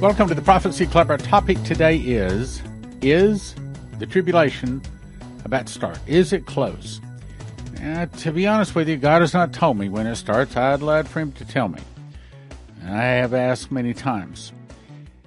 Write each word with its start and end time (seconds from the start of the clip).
Welcome 0.00 0.28
to 0.28 0.34
the 0.34 0.40
Prophecy 0.40 0.86
Club. 0.86 1.10
Our 1.10 1.18
topic 1.18 1.62
today 1.62 1.98
is 1.98 2.62
Is 3.02 3.54
the 3.98 4.06
tribulation 4.06 4.80
about 5.44 5.66
to 5.66 5.72
start? 5.74 5.98
Is 6.06 6.32
it 6.32 6.46
close? 6.46 7.02
Uh, 7.84 8.06
to 8.06 8.32
be 8.32 8.46
honest 8.46 8.74
with 8.74 8.88
you, 8.88 8.96
God 8.96 9.20
has 9.20 9.34
not 9.34 9.52
told 9.52 9.76
me 9.76 9.90
when 9.90 10.06
it 10.06 10.16
starts. 10.16 10.56
I'd 10.56 10.80
like 10.80 11.06
for 11.06 11.20
Him 11.20 11.32
to 11.32 11.44
tell 11.44 11.68
me. 11.68 11.80
I 12.82 13.02
have 13.02 13.34
asked 13.34 13.70
many 13.70 13.92
times. 13.92 14.54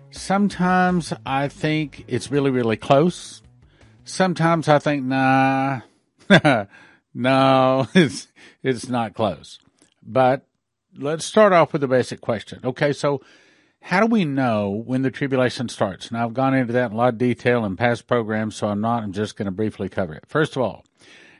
Sometimes 0.10 1.14
I 1.24 1.50
think 1.50 2.06
it's 2.08 2.32
really, 2.32 2.50
really 2.50 2.76
close. 2.76 3.44
Sometimes 4.06 4.68
I 4.68 4.80
think, 4.80 5.04
nah, 5.04 5.82
no, 7.14 7.88
it's, 7.94 8.28
it's 8.64 8.90
not 8.90 9.14
close. 9.14 9.60
But 10.02 10.48
let's 10.98 11.26
start 11.26 11.54
off 11.54 11.74
with 11.74 11.82
the 11.82 11.88
basic 11.88 12.22
question. 12.22 12.60
Okay, 12.64 12.92
so 12.92 13.22
how 13.84 14.00
do 14.00 14.06
we 14.06 14.24
know 14.24 14.70
when 14.86 15.02
the 15.02 15.12
tribulation 15.12 15.68
starts? 15.68 16.10
Now, 16.10 16.24
I've 16.24 16.34
gone 16.34 16.54
into 16.54 16.72
that 16.72 16.92
in 16.92 16.94
a 16.94 16.96
lot 16.98 17.10
of 17.10 17.18
detail 17.18 17.66
in 17.66 17.76
past 17.76 18.08
programs, 18.08 18.56
so 18.56 18.68
I'm 18.68 18.80
not. 18.80 19.04
I'm 19.04 19.12
just 19.12 19.36
going 19.36 19.46
to 19.46 19.52
briefly 19.52 19.90
cover 19.90 20.14
it. 20.14 20.24
First 20.26 20.56
of 20.56 20.62
all, 20.62 20.86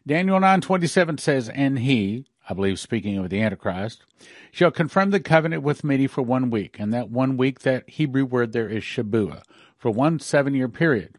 Daniel 0.06 0.38
9:27 0.40 1.18
says, 1.20 1.48
"And 1.48 1.80
he, 1.80 2.26
I 2.50 2.54
believe 2.54 2.80
speaking 2.80 3.18
of 3.18 3.30
the 3.30 3.42
Antichrist, 3.42 4.04
shall 4.52 4.72
confirm 4.72 5.12
the 5.12 5.22
covenant 5.22 5.64
with 5.64 5.86
many 5.86 6.06
for 6.06 6.22
one 6.22 6.50
week, 6.50 6.76
and 6.80 6.94
that 6.94 7.10
one 7.10 7.38
week 7.38 7.62
that 7.62 7.90
Hebrew 7.90 8.26
word 8.26 8.52
there 8.52 8.68
is 8.68 8.84
Shabuah, 8.84 9.44
for 9.78 9.90
one 9.92 10.20
seven-year 10.20 10.68
period." 10.68 11.16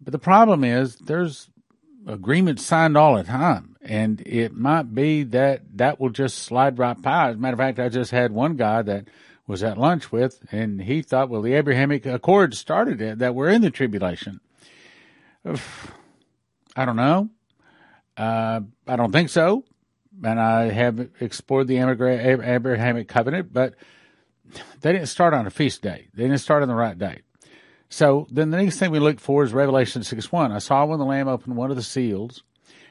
But 0.00 0.10
the 0.10 0.18
problem 0.18 0.64
is 0.64 0.96
there's 0.96 1.50
agreements 2.04 2.66
signed 2.66 2.96
all 2.96 3.14
the 3.14 3.22
time, 3.22 3.76
and 3.80 4.20
it 4.26 4.56
might 4.56 4.92
be 4.92 5.22
that 5.22 5.62
that 5.76 6.00
will 6.00 6.10
just 6.10 6.38
slide 6.38 6.80
right 6.80 7.00
by. 7.00 7.30
As 7.30 7.36
a 7.36 7.38
matter 7.38 7.54
of 7.54 7.60
fact, 7.60 7.78
I 7.78 7.88
just 7.88 8.10
had 8.10 8.32
one 8.32 8.56
guy 8.56 8.82
that 8.82 9.06
was 9.52 9.62
at 9.62 9.76
lunch 9.76 10.10
with, 10.10 10.40
and 10.50 10.80
he 10.80 11.02
thought, 11.02 11.28
well, 11.28 11.42
the 11.42 11.52
Abrahamic 11.52 12.06
Accord 12.06 12.54
started 12.54 13.02
it, 13.02 13.18
that 13.18 13.34
we're 13.34 13.50
in 13.50 13.60
the 13.60 13.70
tribulation. 13.70 14.40
I 15.44 16.84
don't 16.86 16.96
know. 16.96 17.28
Uh, 18.16 18.62
I 18.88 18.96
don't 18.96 19.12
think 19.12 19.28
so. 19.28 19.64
And 20.24 20.40
I 20.40 20.70
have 20.70 21.10
explored 21.20 21.68
the 21.68 21.76
Abrahamic 21.76 23.08
covenant, 23.08 23.52
but 23.52 23.74
they 24.80 24.92
didn't 24.92 25.08
start 25.08 25.34
on 25.34 25.46
a 25.46 25.50
feast 25.50 25.82
day. 25.82 26.08
They 26.14 26.22
didn't 26.22 26.38
start 26.38 26.62
on 26.62 26.68
the 26.68 26.74
right 26.74 26.98
day. 26.98 27.20
So 27.90 28.26
then 28.30 28.48
the 28.48 28.56
next 28.56 28.78
thing 28.78 28.90
we 28.90 29.00
look 29.00 29.20
for 29.20 29.44
is 29.44 29.52
Revelation 29.52 30.02
6 30.02 30.32
1. 30.32 30.50
I 30.50 30.58
saw 30.60 30.86
when 30.86 30.98
the 30.98 31.04
Lamb 31.04 31.28
opened 31.28 31.56
one 31.56 31.70
of 31.70 31.76
the 31.76 31.82
seals, 31.82 32.42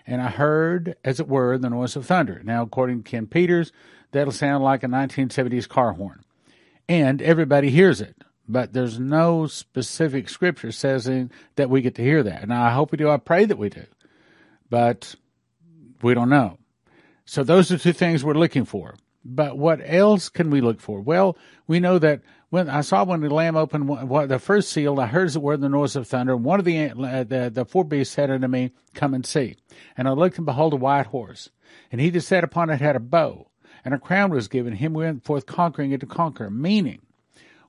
and 0.06 0.22
I 0.22 0.30
heard, 0.30 0.96
as 1.04 1.20
it 1.20 1.28
were, 1.28 1.58
the 1.58 1.72
noise 1.72 1.96
of 1.96 2.06
thunder. 2.06 2.40
Now, 2.44 2.62
according 2.62 3.02
to 3.02 3.10
Ken 3.10 3.26
Peters, 3.26 3.72
that'll 4.12 4.32
sound 4.32 4.64
like 4.64 4.84
a 4.84 4.88
1970s 4.88 5.68
car 5.68 5.94
horn. 5.94 6.24
And 6.92 7.22
everybody 7.22 7.70
hears 7.70 8.02
it 8.02 8.22
but 8.52 8.74
there's 8.74 9.00
no 9.00 9.48
specific 9.48 10.28
scripture 10.28 10.72
says 10.74 11.10
that 11.56 11.70
we 11.70 11.82
get 11.82 11.96
to 11.96 12.04
hear 12.04 12.22
that. 12.24 12.48
Now, 12.48 12.66
I 12.66 12.72
hope 12.72 12.92
we 12.92 12.98
do. 12.98 13.10
I 13.10 13.18
pray 13.18 13.46
that 13.46 13.58
we 13.58 13.70
do, 13.70 13.86
but 14.70 15.16
we 16.02 16.14
don't 16.14 16.30
know. 16.30 16.58
So 17.24 17.44
those 17.44 17.72
are 17.72 17.78
two 17.78 17.94
things 17.94 18.24
we're 18.24 18.34
looking 18.34 18.66
for. 18.66 18.96
But 19.24 19.58
what 19.58 19.80
else 19.86 20.30
can 20.30 20.50
we 20.50 20.62
look 20.62 20.82
for? 20.82 21.00
Well, 21.00 21.38
we 21.68 21.80
know 21.80 22.00
that 22.00 22.22
when 22.50 22.70
I 22.70 22.82
saw 22.82 23.06
when 23.06 23.22
the 23.22 23.34
Lamb 23.34 23.56
opened 23.56 23.88
the 24.30 24.40
first 24.40 24.72
seal, 24.72 25.00
I 25.00 25.06
heard 25.06 25.30
the 25.30 25.40
word 25.40 25.62
the 25.62 25.70
noise 25.70 25.96
of 25.96 26.08
thunder. 26.08 26.36
One 26.36 26.60
of 26.60 26.66
the, 26.66 26.90
uh, 26.90 27.24
the 27.24 27.52
the 27.54 27.64
four 27.64 27.86
beasts 27.86 28.16
said 28.16 28.32
unto 28.32 28.48
me, 28.48 28.72
"Come 28.96 29.14
and 29.14 29.26
see." 29.26 29.56
And 29.96 30.08
I 30.08 30.12
looked 30.12 30.38
and 30.38 30.46
behold 30.46 30.74
a 30.74 30.78
white 30.78 31.06
horse, 31.06 31.52
and 31.92 32.02
he 32.02 32.10
that 32.10 32.22
sat 32.22 32.44
upon 32.44 32.72
it 32.72 32.82
had 32.82 32.96
a 32.96 33.00
bow, 33.00 33.51
and 33.84 33.94
a 33.94 34.00
crown 34.00 34.32
was 34.32 34.48
given 34.48 34.74
him. 34.74 34.94
Went 34.94 35.24
forth 35.24 35.46
conquering 35.46 35.94
and 35.94 36.00
to 36.02 36.06
conquer, 36.06 36.50
meaning 36.50 37.02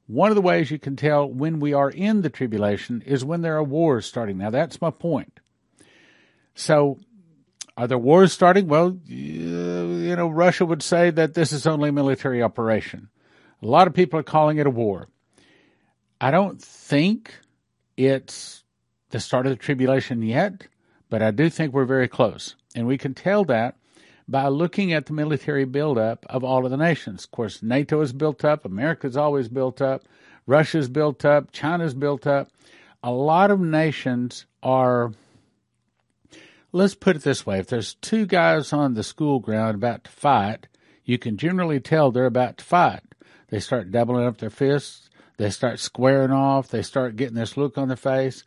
one 0.07 0.31
of 0.31 0.35
the 0.35 0.43
ways 0.43 0.71
you 0.71 0.79
can 0.79 0.97
tell 0.97 1.27
when 1.27 1.61
we 1.61 1.73
are 1.73 1.91
in 1.91 2.23
the 2.23 2.31
tribulation 2.31 3.03
is 3.07 3.25
when 3.25 3.43
there 3.43 3.57
are 3.57 3.63
wars 3.63 4.07
starting. 4.07 4.39
Now, 4.39 4.51
that's 4.51 4.81
my 4.81 4.91
point. 4.91 5.41
So, 6.55 6.99
are 7.77 7.87
there 7.87 7.99
wars 7.99 8.33
starting? 8.33 8.69
Well, 8.69 8.99
you 9.07 10.15
know, 10.15 10.29
Russia 10.29 10.67
would 10.67 10.83
say 10.83 11.11
that 11.11 11.35
this 11.35 11.53
is 11.53 11.67
only 11.67 11.89
a 11.89 11.93
military 11.93 12.43
operation. 12.43 13.09
A 13.63 13.67
lot 13.67 13.87
of 13.87 13.95
people 13.95 14.19
are 14.21 14.25
calling 14.25 14.59
it 14.59 14.67
a 14.67 14.71
war. 14.71 15.09
I 16.21 16.31
don't 16.31 16.61
think 16.61 17.35
it's 17.97 18.65
the 19.11 19.21
start 19.21 19.47
of 19.47 19.51
the 19.51 19.57
tribulation 19.57 20.23
yet, 20.23 20.67
but 21.09 21.23
I 21.23 21.31
do 21.31 21.49
think 21.49 21.73
we're 21.73 21.85
very 21.85 22.09
close. 22.09 22.57
And 22.75 22.87
we 22.87 22.99
can 22.99 23.15
tell 23.15 23.45
that 23.47 23.77
by 24.33 24.49
looking 24.49 24.95
at 24.95 25.05
the 25.05 25.13
military 25.13 25.67
buildup 25.67 26.25
of 26.31 26.43
all 26.43 26.65
of 26.65 26.71
the 26.71 26.77
nations. 26.79 27.25
Of 27.25 27.31
course, 27.33 27.63
NATO 27.63 28.01
is 28.01 28.15
built 28.15 28.47
up, 28.47 28.65
America's 28.65 29.15
always 29.15 29.51
built 29.51 29.83
up, 29.83 30.05
Russia's 30.47 30.89
built 30.89 31.27
up, 31.27 31.53
China's 31.53 31.93
built 31.93 32.27
up. 32.27 32.49
A 33.03 33.11
lot 33.11 33.51
of 33.51 33.61
nations 33.61 34.47
are, 34.63 35.13
let's 36.73 36.95
put 36.95 37.17
it 37.17 37.23
this 37.23 37.45
way 37.45 37.59
if 37.59 37.67
there's 37.67 37.95
two 37.97 38.25
guys 38.25 38.73
on 38.73 38.95
the 38.95 39.03
school 39.03 39.39
ground 39.39 39.75
about 39.75 40.05
to 40.05 40.11
fight, 40.11 40.67
you 41.05 41.19
can 41.19 41.37
generally 41.37 41.79
tell 41.79 42.11
they're 42.11 42.25
about 42.25 42.57
to 42.57 42.65
fight. 42.65 43.03
They 43.51 43.61
start 43.61 43.93
doubling 43.93 44.27
up 44.27 44.39
their 44.39 44.49
fists, 44.49 45.11
they 45.37 45.51
start 45.51 45.79
squaring 45.79 46.31
off, 46.31 46.69
they 46.69 46.81
start 46.81 47.17
getting 47.17 47.37
this 47.37 47.59
look 47.59 47.77
on 47.77 47.89
their 47.89 47.99
face. 47.99 48.45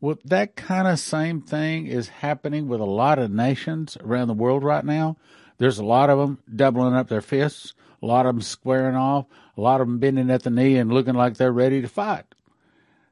Well, 0.00 0.18
that 0.24 0.54
kind 0.54 0.86
of 0.86 1.00
same 1.00 1.40
thing 1.40 1.88
is 1.88 2.08
happening 2.08 2.68
with 2.68 2.80
a 2.80 2.84
lot 2.84 3.18
of 3.18 3.32
nations 3.32 3.96
around 4.00 4.28
the 4.28 4.34
world 4.34 4.62
right 4.62 4.84
now. 4.84 5.16
There's 5.58 5.80
a 5.80 5.84
lot 5.84 6.08
of 6.08 6.18
them 6.18 6.38
doubling 6.54 6.94
up 6.94 7.08
their 7.08 7.20
fists, 7.20 7.74
a 8.00 8.06
lot 8.06 8.24
of 8.24 8.36
them 8.36 8.42
squaring 8.42 8.94
off, 8.94 9.26
a 9.56 9.60
lot 9.60 9.80
of 9.80 9.88
them 9.88 9.98
bending 9.98 10.30
at 10.30 10.44
the 10.44 10.50
knee 10.50 10.76
and 10.76 10.92
looking 10.92 11.14
like 11.14 11.36
they're 11.36 11.52
ready 11.52 11.82
to 11.82 11.88
fight. 11.88 12.26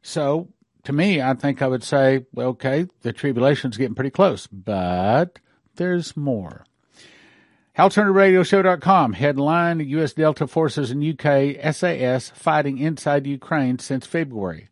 So, 0.00 0.48
to 0.84 0.92
me, 0.92 1.20
I 1.20 1.34
think 1.34 1.60
I 1.60 1.66
would 1.66 1.82
say, 1.82 2.24
well, 2.32 2.48
okay, 2.50 2.86
the 3.02 3.12
tribulation's 3.12 3.76
getting 3.76 3.96
pretty 3.96 4.10
close, 4.10 4.46
but 4.46 5.40
there's 5.74 6.16
more. 6.16 6.64
AlternateRadioShow.com 7.76 9.14
headline 9.14 9.80
U.S. 9.80 10.12
Delta 10.12 10.46
forces 10.46 10.92
in 10.92 11.02
UK 11.02 11.74
SAS 11.74 12.30
fighting 12.30 12.78
inside 12.78 13.26
Ukraine 13.26 13.80
since 13.80 14.06
February 14.06 14.68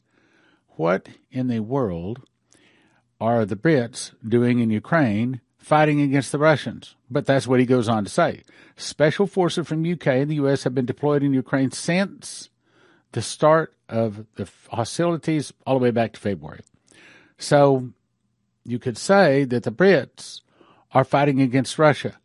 what 0.77 1.09
in 1.31 1.49
the 1.49 1.61
world 1.61 2.23
are 3.21 3.45
the 3.45 3.57
Brits 3.57 4.13
doing 4.27 4.59
in 4.59 4.71
Ukraine 4.71 5.41
fighting 5.59 6.01
against 6.01 6.33
the 6.33 6.39
Russians? 6.39 6.95
But 7.11 7.27
that's 7.27 7.47
what 7.47 7.61
he 7.61 7.67
goes 7.67 7.89
on 7.89 8.05
to 8.05 8.11
say. 8.11 8.43
Special 8.77 9.27
forces 9.27 9.67
from 9.67 9.91
UK 9.91 10.07
and 10.09 10.31
the 10.31 10.37
US 10.37 10.65
have 10.65 10.75
been 10.75 10.87
deployed 10.87 11.23
in 11.23 11.33
Ukraine 11.33 11.71
since 11.71 12.51
the 13.13 13.23
start 13.23 13.75
of 13.89 14.27
the 14.35 14.49
hostilities 14.71 15.53
all 15.67 15.79
the 15.79 15.85
way 15.85 15.91
back 15.91 16.13
to 16.15 16.21
February. 16.21 16.61
So 17.39 17.91
you 18.65 18.79
could 18.79 18.99
say 18.99 19.45
that 19.45 19.63
the 19.63 19.71
Brits 19.71 20.41
are 20.93 21.05
fighting 21.05 21.41
against 21.41 21.79
Russia. 21.79 22.19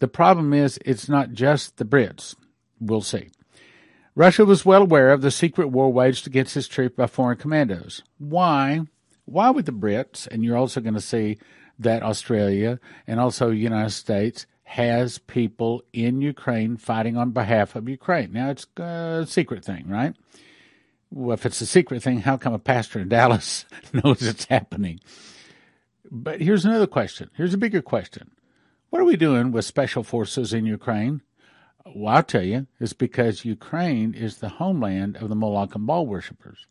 The 0.00 0.08
problem 0.08 0.52
is 0.52 0.78
it's 0.84 1.08
not 1.08 1.32
just 1.32 1.76
the 1.76 1.84
Brits. 1.84 2.34
We'll 2.80 3.00
see. 3.00 3.30
Russia 4.16 4.44
was 4.44 4.64
well 4.64 4.82
aware 4.82 5.10
of 5.10 5.22
the 5.22 5.30
secret 5.30 5.68
war 5.68 5.92
waged 5.92 6.26
against 6.26 6.56
its 6.56 6.68
troops 6.68 6.96
by 6.96 7.06
foreign 7.06 7.36
commandos. 7.36 8.02
Why? 8.18 8.82
Why 9.24 9.50
would 9.50 9.66
the 9.66 9.72
Brits, 9.72 10.26
and 10.28 10.44
you're 10.44 10.56
also 10.56 10.80
going 10.80 10.94
to 10.94 11.00
see 11.00 11.38
that 11.78 12.02
Australia 12.02 12.78
and 13.06 13.18
also 13.18 13.50
the 13.50 13.56
United 13.56 13.90
States 13.90 14.46
has 14.64 15.18
people 15.18 15.82
in 15.92 16.20
Ukraine 16.20 16.76
fighting 16.76 17.16
on 17.16 17.30
behalf 17.30 17.76
of 17.76 17.88
Ukraine. 17.88 18.32
Now, 18.32 18.50
it's 18.50 18.66
a 18.76 19.26
secret 19.28 19.64
thing, 19.64 19.88
right? 19.88 20.14
Well, 21.10 21.34
if 21.34 21.46
it's 21.46 21.60
a 21.60 21.66
secret 21.66 22.02
thing, 22.02 22.20
how 22.20 22.36
come 22.36 22.54
a 22.54 22.58
pastor 22.58 22.98
in 22.98 23.08
Dallas 23.08 23.66
knows 23.92 24.22
it's 24.22 24.46
happening? 24.46 25.00
But 26.10 26.40
here's 26.40 26.64
another 26.64 26.86
question. 26.86 27.30
Here's 27.34 27.54
a 27.54 27.58
bigger 27.58 27.82
question. 27.82 28.30
What 28.90 29.00
are 29.00 29.06
we 29.06 29.16
doing 29.16 29.52
with 29.52 29.64
special 29.64 30.02
forces 30.02 30.52
in 30.52 30.66
Ukraine? 30.66 31.22
Well, 31.86 32.16
I'll 32.16 32.22
tell 32.22 32.42
you, 32.42 32.66
it's 32.80 32.94
because 32.94 33.44
Ukraine 33.44 34.14
is 34.14 34.38
the 34.38 34.48
homeland 34.48 35.16
of 35.18 35.28
the 35.28 35.34
Moloch 35.34 35.74
and 35.74 35.86
Baal 35.86 36.06
worshippers. 36.06 36.66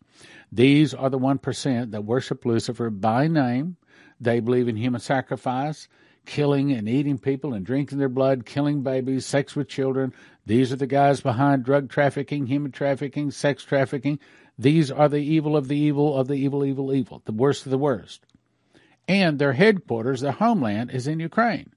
These 0.51 0.93
are 0.93 1.09
the 1.09 1.19
1% 1.19 1.91
that 1.91 2.03
worship 2.03 2.45
Lucifer 2.45 2.89
by 2.89 3.27
name. 3.27 3.77
They 4.19 4.39
believe 4.39 4.67
in 4.67 4.75
human 4.75 5.01
sacrifice, 5.01 5.87
killing 6.25 6.71
and 6.71 6.89
eating 6.89 7.19
people 7.19 7.53
and 7.53 7.65
drinking 7.65 7.99
their 7.99 8.09
blood, 8.09 8.45
killing 8.45 8.81
babies, 8.81 9.25
sex 9.25 9.55
with 9.55 9.67
children. 9.67 10.13
These 10.47 10.73
are 10.73 10.77
the 10.77 10.87
guys 10.87 11.21
behind 11.21 11.63
drug 11.63 11.89
trafficking, 11.89 12.47
human 12.47 12.71
trafficking, 12.71 13.29
sex 13.29 13.63
trafficking. 13.63 14.19
These 14.57 14.89
are 14.89 15.09
the 15.09 15.17
evil 15.17 15.55
of 15.55 15.67
the 15.67 15.77
evil 15.77 16.17
of 16.17 16.27
the 16.27 16.35
evil, 16.35 16.65
evil, 16.65 16.93
evil, 16.93 17.21
the 17.25 17.31
worst 17.31 17.65
of 17.65 17.71
the 17.71 17.77
worst. 17.77 18.25
And 19.07 19.37
their 19.37 19.53
headquarters, 19.53 20.21
their 20.21 20.31
homeland, 20.31 20.89
is 20.91 21.07
in 21.07 21.19
Ukraine. 21.19 21.71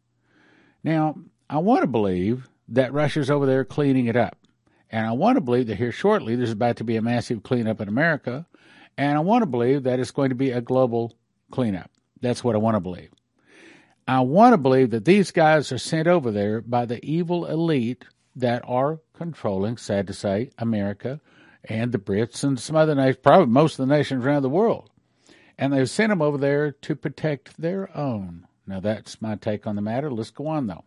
Now, 0.82 1.16
I 1.50 1.58
want 1.58 1.82
to 1.82 1.86
believe 1.86 2.48
that 2.68 2.92
Russia's 2.92 3.30
over 3.30 3.46
there 3.46 3.64
cleaning 3.64 4.06
it 4.06 4.16
up. 4.16 4.36
And 4.90 5.06
I 5.06 5.12
want 5.12 5.36
to 5.36 5.40
believe 5.40 5.66
that 5.66 5.76
here 5.76 5.92
shortly 5.92 6.36
there's 6.36 6.52
about 6.52 6.76
to 6.76 6.84
be 6.84 6.96
a 6.96 7.02
massive 7.02 7.42
cleanup 7.42 7.80
in 7.80 7.88
America. 7.88 8.46
And 8.96 9.16
I 9.16 9.20
want 9.20 9.42
to 9.42 9.46
believe 9.46 9.82
that 9.82 10.00
it's 10.00 10.10
going 10.10 10.30
to 10.30 10.34
be 10.34 10.50
a 10.50 10.60
global 10.60 11.16
cleanup. 11.50 11.90
That's 12.20 12.42
what 12.42 12.54
I 12.54 12.58
want 12.58 12.76
to 12.76 12.80
believe. 12.80 13.10
I 14.08 14.20
want 14.20 14.52
to 14.52 14.58
believe 14.58 14.90
that 14.90 15.04
these 15.04 15.32
guys 15.32 15.72
are 15.72 15.78
sent 15.78 16.06
over 16.06 16.30
there 16.30 16.60
by 16.60 16.86
the 16.86 17.04
evil 17.04 17.44
elite 17.46 18.04
that 18.36 18.62
are 18.64 19.00
controlling, 19.14 19.76
sad 19.76 20.06
to 20.06 20.12
say, 20.12 20.50
America 20.58 21.20
and 21.64 21.90
the 21.90 21.98
Brits 21.98 22.44
and 22.44 22.58
some 22.58 22.76
other 22.76 22.94
nations, 22.94 23.18
probably 23.22 23.46
most 23.46 23.78
of 23.78 23.88
the 23.88 23.94
nations 23.94 24.24
around 24.24 24.42
the 24.42 24.48
world. 24.48 24.90
And 25.58 25.72
they've 25.72 25.90
sent 25.90 26.10
them 26.10 26.22
over 26.22 26.38
there 26.38 26.70
to 26.72 26.94
protect 26.94 27.60
their 27.60 27.94
own. 27.96 28.46
Now, 28.66 28.80
that's 28.80 29.20
my 29.22 29.34
take 29.36 29.66
on 29.66 29.74
the 29.74 29.82
matter. 29.82 30.10
Let's 30.10 30.30
go 30.30 30.46
on, 30.46 30.66
though. 30.66 30.84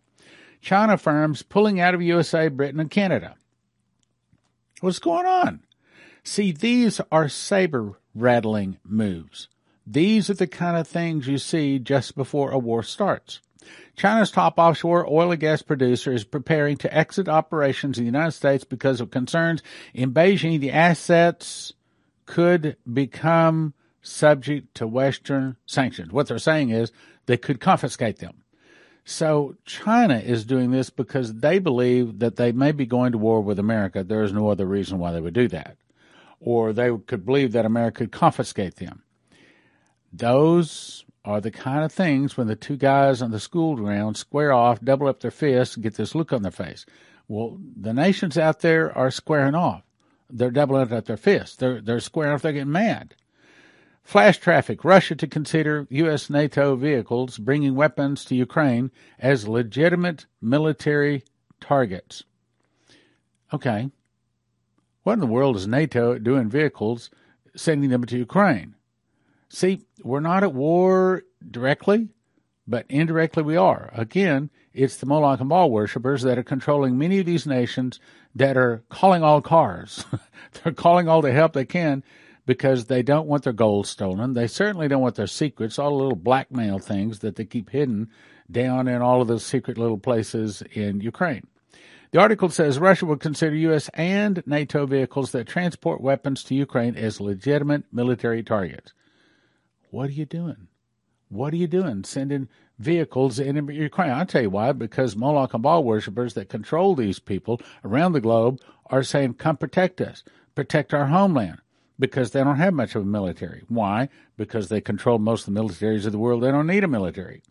China 0.60 0.96
firms 0.96 1.42
pulling 1.42 1.80
out 1.80 1.94
of 1.94 2.02
USA, 2.02 2.48
Britain, 2.48 2.80
and 2.80 2.90
Canada. 2.90 3.34
What's 4.80 4.98
going 4.98 5.26
on? 5.26 5.60
See, 6.22 6.52
these 6.52 7.00
are 7.10 7.28
saber 7.28 7.98
rattling 8.14 8.78
moves. 8.84 9.48
These 9.86 10.30
are 10.30 10.34
the 10.34 10.46
kind 10.46 10.76
of 10.76 10.86
things 10.86 11.26
you 11.26 11.38
see 11.38 11.78
just 11.78 12.14
before 12.14 12.50
a 12.50 12.58
war 12.58 12.82
starts. 12.82 13.40
China's 13.96 14.30
top 14.30 14.58
offshore 14.58 15.06
oil 15.10 15.32
and 15.32 15.40
gas 15.40 15.62
producer 15.62 16.12
is 16.12 16.24
preparing 16.24 16.76
to 16.78 16.94
exit 16.96 17.28
operations 17.28 17.98
in 17.98 18.04
the 18.04 18.08
United 18.08 18.32
States 18.32 18.64
because 18.64 19.00
of 19.00 19.10
concerns 19.10 19.62
in 19.92 20.12
Beijing 20.12 20.60
the 20.60 20.70
assets 20.70 21.72
could 22.26 22.76
become 22.90 23.74
subject 24.02 24.74
to 24.76 24.86
Western 24.86 25.56
sanctions. 25.66 26.12
What 26.12 26.28
they're 26.28 26.38
saying 26.38 26.70
is 26.70 26.92
they 27.26 27.36
could 27.36 27.60
confiscate 27.60 28.18
them. 28.18 28.42
So 29.10 29.56
China 29.64 30.18
is 30.18 30.44
doing 30.44 30.70
this 30.70 30.88
because 30.88 31.34
they 31.34 31.58
believe 31.58 32.20
that 32.20 32.36
they 32.36 32.52
may 32.52 32.70
be 32.70 32.86
going 32.86 33.10
to 33.10 33.18
war 33.18 33.40
with 33.40 33.58
America. 33.58 34.04
There 34.04 34.22
is 34.22 34.32
no 34.32 34.48
other 34.48 34.64
reason 34.64 35.00
why 35.00 35.10
they 35.10 35.20
would 35.20 35.34
do 35.34 35.48
that. 35.48 35.76
Or 36.38 36.72
they 36.72 36.96
could 36.96 37.26
believe 37.26 37.50
that 37.52 37.66
America 37.66 38.04
could 38.04 38.12
confiscate 38.12 38.76
them. 38.76 39.02
Those 40.12 41.04
are 41.24 41.40
the 41.40 41.50
kind 41.50 41.84
of 41.84 41.90
things 41.90 42.36
when 42.36 42.46
the 42.46 42.54
two 42.54 42.76
guys 42.76 43.20
on 43.20 43.32
the 43.32 43.40
school 43.40 43.74
ground 43.74 44.16
square 44.16 44.52
off, 44.52 44.80
double 44.80 45.08
up 45.08 45.18
their 45.18 45.32
fists, 45.32 45.74
get 45.74 45.96
this 45.96 46.14
look 46.14 46.32
on 46.32 46.42
their 46.42 46.52
face. 46.52 46.86
Well, 47.26 47.58
the 47.76 47.92
nations 47.92 48.38
out 48.38 48.60
there 48.60 48.96
are 48.96 49.10
squaring 49.10 49.56
off. 49.56 49.82
They're 50.30 50.52
doubling 50.52 50.92
up 50.92 51.06
their 51.06 51.16
fists. 51.16 51.56
They're 51.56 51.80
they're 51.80 51.98
squaring 51.98 52.34
off. 52.34 52.42
They're 52.42 52.52
getting 52.52 52.70
mad. 52.70 53.16
Flash 54.10 54.38
traffic. 54.38 54.84
Russia 54.84 55.14
to 55.14 55.28
consider 55.28 55.86
U.S. 55.88 56.28
NATO 56.28 56.74
vehicles 56.74 57.38
bringing 57.38 57.76
weapons 57.76 58.24
to 58.24 58.34
Ukraine 58.34 58.90
as 59.20 59.46
legitimate 59.46 60.26
military 60.42 61.22
targets. 61.60 62.24
Okay. 63.54 63.88
What 65.04 65.12
in 65.12 65.20
the 65.20 65.26
world 65.26 65.54
is 65.54 65.68
NATO 65.68 66.18
doing 66.18 66.50
vehicles 66.50 67.10
sending 67.54 67.90
them 67.90 68.04
to 68.06 68.18
Ukraine? 68.18 68.74
See, 69.48 69.82
we're 70.02 70.18
not 70.18 70.42
at 70.42 70.54
war 70.54 71.22
directly, 71.48 72.08
but 72.66 72.86
indirectly 72.88 73.44
we 73.44 73.56
are. 73.56 73.90
Again, 73.94 74.50
it's 74.72 74.96
the 74.96 75.06
Moloch 75.06 75.38
and 75.38 75.48
Baal 75.48 75.70
worshippers 75.70 76.22
that 76.22 76.36
are 76.36 76.42
controlling 76.42 76.98
many 76.98 77.20
of 77.20 77.26
these 77.26 77.46
nations 77.46 78.00
that 78.34 78.56
are 78.56 78.82
calling 78.88 79.22
all 79.22 79.40
cars. 79.40 80.04
They're 80.64 80.72
calling 80.72 81.06
all 81.06 81.22
the 81.22 81.30
help 81.30 81.52
they 81.52 81.64
can 81.64 82.02
because 82.50 82.86
they 82.86 83.00
don't 83.00 83.28
want 83.28 83.44
their 83.44 83.52
gold 83.52 83.86
stolen. 83.86 84.32
They 84.32 84.48
certainly 84.48 84.88
don't 84.88 85.02
want 85.02 85.14
their 85.14 85.28
secrets, 85.28 85.78
all 85.78 85.90
the 85.90 86.02
little 86.02 86.16
blackmail 86.16 86.80
things 86.80 87.20
that 87.20 87.36
they 87.36 87.44
keep 87.44 87.70
hidden 87.70 88.08
down 88.50 88.88
in 88.88 89.00
all 89.00 89.22
of 89.22 89.28
those 89.28 89.46
secret 89.46 89.78
little 89.78 89.98
places 89.98 90.60
in 90.72 91.00
Ukraine. 91.00 91.46
The 92.10 92.18
article 92.18 92.48
says 92.48 92.80
Russia 92.80 93.06
would 93.06 93.20
consider 93.20 93.54
U.S. 93.54 93.88
and 93.94 94.42
NATO 94.46 94.84
vehicles 94.84 95.30
that 95.30 95.46
transport 95.46 96.00
weapons 96.00 96.42
to 96.42 96.56
Ukraine 96.56 96.96
as 96.96 97.20
legitimate 97.20 97.84
military 97.92 98.42
targets. 98.42 98.94
What 99.92 100.08
are 100.08 100.14
you 100.14 100.26
doing? 100.26 100.66
What 101.28 101.52
are 101.52 101.56
you 101.56 101.68
doing 101.68 102.02
sending 102.02 102.48
vehicles 102.80 103.38
in 103.38 103.68
Ukraine? 103.68 104.10
I'll 104.10 104.26
tell 104.26 104.42
you 104.42 104.50
why. 104.50 104.72
Because 104.72 105.14
Moloch 105.14 105.54
and 105.54 105.62
Baal 105.62 105.84
worshippers 105.84 106.34
that 106.34 106.48
control 106.48 106.96
these 106.96 107.20
people 107.20 107.60
around 107.84 108.10
the 108.10 108.20
globe 108.20 108.60
are 108.86 109.04
saying, 109.04 109.34
come 109.34 109.56
protect 109.56 110.00
us, 110.00 110.24
protect 110.56 110.92
our 110.92 111.06
homeland. 111.06 111.60
Because 112.00 112.32
they 112.32 112.42
don't 112.42 112.56
have 112.56 112.74
much 112.74 112.96
of 112.96 113.02
a 113.02 113.06
military. 113.06 113.62
Why? 113.68 114.08
Because 114.36 114.68
they 114.68 114.80
control 114.80 115.18
most 115.18 115.46
of 115.46 115.54
the 115.54 115.60
militaries 115.60 116.06
of 116.06 116.12
the 116.12 116.18
world. 116.18 116.42
They 116.42 116.50
don't 116.50 116.66
need 116.66 116.82
a 116.82 116.88
military. 116.88 117.42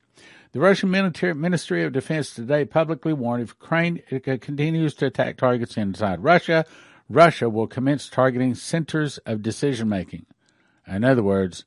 The 0.52 0.60
Russian 0.60 0.90
Ministry 0.90 1.84
of 1.84 1.94
Defense 1.94 2.34
today 2.34 2.66
publicly 2.66 3.14
warned 3.14 3.44
if 3.44 3.50
Ukraine 3.50 4.02
continues 4.10 4.96
to 4.96 5.06
attack 5.06 5.38
targets 5.38 5.78
inside 5.78 6.24
Russia, 6.24 6.66
Russia 7.08 7.48
will 7.50 7.68
commence 7.68 8.10
targeting 8.10 8.56
centers 8.56 9.20
of 9.20 9.44
decision 9.44 9.88
making. 9.88 10.26
In 10.88 11.04
other 11.04 11.22
words, 11.22 11.66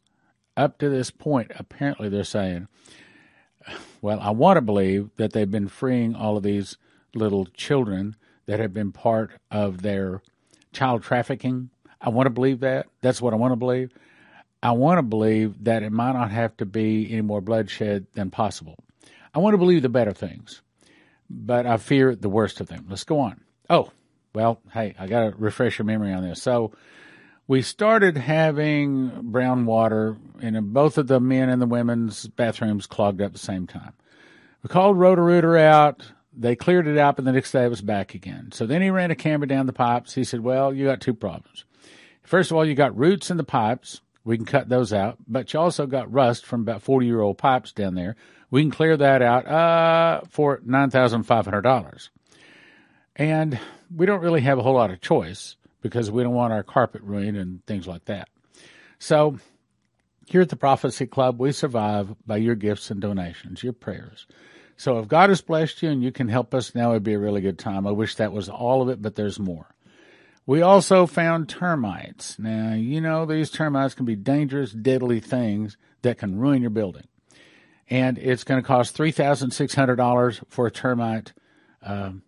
up 0.57 0.79
to 0.79 0.89
this 0.89 1.13
point, 1.13 1.53
apparently 1.57 2.09
they're 2.09 2.25
saying, 2.25 2.67
well, 4.01 4.19
I 4.19 4.31
want 4.31 4.57
to 4.57 4.63
believe 4.63 5.11
that 5.17 5.33
they've 5.33 5.49
been 5.49 5.69
freeing 5.69 6.17
all 6.17 6.37
of 6.37 6.43
these 6.43 6.77
little 7.15 7.47
children 7.47 8.17
that 8.47 8.59
have 8.59 8.75
been 8.75 8.91
part 8.91 9.31
of 9.49 9.83
their 9.83 10.21
child 10.73 11.05
trafficking. 11.05 11.71
I 12.03 12.11
want 12.11 12.27
to 12.27 12.31
believe 12.31 12.61
that. 12.61 12.89
That's 13.01 13.23
what 13.23 13.33
I 13.33 13.37
want 13.37 13.53
to 13.53 13.57
believe. 13.57 13.93
I 14.63 14.73
want 14.73 14.99
to 14.99 15.03
believe 15.03 15.65
that 15.65 15.83
it 15.83 15.93
might 15.93 16.13
not 16.13 16.31
have 16.31 16.57
to 16.59 16.67
be 16.67 17.11
any 17.13 17.23
more 17.23 17.41
bloodshed 17.41 18.07
than 18.15 18.31
possible. 18.31 18.77
I 19.35 19.39
want 19.39 19.55
to 19.55 19.59
believe 19.59 19.83
the 19.83 19.89
better 19.89 20.13
things, 20.13 20.63
but 21.31 21.67
I 21.67 21.77
fear 21.79 22.15
the 22.15 22.29
worst 22.29 22.61
of 22.61 22.69
them. 22.69 22.87
Let's 22.89 23.05
go 23.05 23.21
on. 23.21 23.41
Oh, 23.71 23.91
well, 24.35 24.61
hey, 24.73 24.95
I 24.99 25.07
got 25.07 25.31
to 25.31 25.37
refresh 25.37 25.79
your 25.79 25.87
memory 25.87 26.13
on 26.13 26.23
this. 26.23 26.43
So, 26.43 26.73
we 27.49 27.61
started 27.63 28.17
having 28.17 29.11
brown 29.31 29.67
water 29.67 30.17
in 30.41 30.73
both 30.73 30.97
of 30.97 31.09
the 31.09 31.21
men 31.21 31.49
and 31.49 31.61
the 31.61 31.67
women's 31.67 32.27
bathrooms 32.29 32.87
clogged 32.87 33.21
up 33.21 33.27
at 33.27 33.33
the 33.33 33.39
same 33.39 33.67
time. 33.67 33.93
We 34.63 34.69
called 34.69 34.99
Roto-Rooter 34.99 35.57
out. 35.57 36.03
They 36.35 36.57
cleared 36.57 36.87
it 36.87 36.97
up, 36.97 37.19
and 37.19 37.27
the 37.27 37.33
next 37.33 37.53
day 37.53 37.65
it 37.65 37.69
was 37.69 37.83
back 37.83 38.15
again. 38.15 38.51
So 38.53 38.65
then 38.65 38.81
he 38.81 38.91
ran 38.91 39.11
a 39.11 39.17
camera 39.17 39.47
down 39.47 39.67
the 39.67 39.73
pipes. 39.73 40.15
He 40.15 40.25
said, 40.25 40.41
Well, 40.41 40.73
you 40.73 40.87
got 40.87 41.01
two 41.01 41.15
problems. 41.15 41.65
First 42.23 42.51
of 42.51 42.57
all, 42.57 42.65
you 42.65 42.75
got 42.75 42.97
roots 42.97 43.31
in 43.31 43.37
the 43.37 43.45
pipes. 43.45 44.01
We 44.25 44.37
can 44.37 44.47
cut 44.47 44.69
those 44.69 44.93
out, 44.93 45.19
but 45.27 45.53
you 45.53 45.59
also 45.59 45.87
got 45.87 46.13
rust 46.13 46.47
from 46.47 46.61
about 46.61 46.83
40 46.83 47.07
year 47.07 47.21
old 47.21 47.39
pipes 47.39 47.73
down 47.73 47.95
there. 47.95 48.17
We 48.51 48.63
can 48.63 48.71
clear 48.71 48.97
that 48.97 49.23
out 49.23 49.47
uh, 49.47 50.21
for 50.29 50.59
$9,500. 50.59 52.09
And 53.17 53.59
we 53.95 54.07
don't 54.07 54.21
really 54.21 54.43
have 54.43 54.59
a 54.59 54.63
whole 54.63 54.75
lot 54.75 54.91
of 54.91 55.01
choice 55.01 55.57
because 55.81 56.11
we 56.11 56.23
don't 56.23 56.35
want 56.35 56.53
our 56.53 56.63
carpet 56.63 57.03
ruined 57.03 57.37
and 57.37 57.65
things 57.67 57.87
like 57.87 58.05
that. 58.07 58.29
So, 58.99 59.39
here 60.27 60.41
at 60.41 60.49
the 60.49 60.57
Prophecy 60.57 61.07
Club, 61.07 61.41
we 61.41 61.51
survive 61.53 62.15
by 62.25 62.37
your 62.37 62.55
gifts 62.55 62.91
and 62.91 63.01
donations, 63.01 63.63
your 63.63 63.73
prayers. 63.73 64.27
So, 64.77 64.99
if 64.99 65.09
God 65.09 65.29
has 65.31 65.41
blessed 65.41 65.83
you 65.83 65.91
and 65.91 66.03
you 66.03 66.13
can 66.13 66.29
help 66.29 66.55
us, 66.55 66.75
now 66.75 66.91
it'd 66.91 67.03
be 67.03 67.15
a 67.15 67.19
really 67.19 67.41
good 67.41 67.59
time. 67.59 67.87
I 67.87 67.91
wish 67.91 68.15
that 68.15 68.33
was 68.33 68.49
all 68.49 68.81
of 68.81 68.89
it, 68.89 69.03
but 69.03 69.17
there's 69.17 69.41
more. 69.41 69.72
We 70.47 70.61
also 70.61 71.07
found 71.07 71.49
termites. 71.49 72.39
Now, 72.39 72.75
you 72.75 73.01
know, 73.01 73.27
these 73.27 73.51
termites 73.51 73.95
can 73.95 74.07
be 74.07 74.17
dangerous, 74.17 74.73
deadly 74.73 75.21
things 75.21 75.77
that 76.03 76.19
can 76.19 76.39
ruin 76.39 76.63
your 76.63 76.71
building. 76.71 77.07
And 77.89 78.19
it's 78.19 78.45
going 78.45 78.61
to 78.61 78.67
cost 78.67 78.97
$3,600 78.97 80.43
for 80.49 80.67
a 80.67 80.71
termite 80.71 81.33
um, 81.83 82.23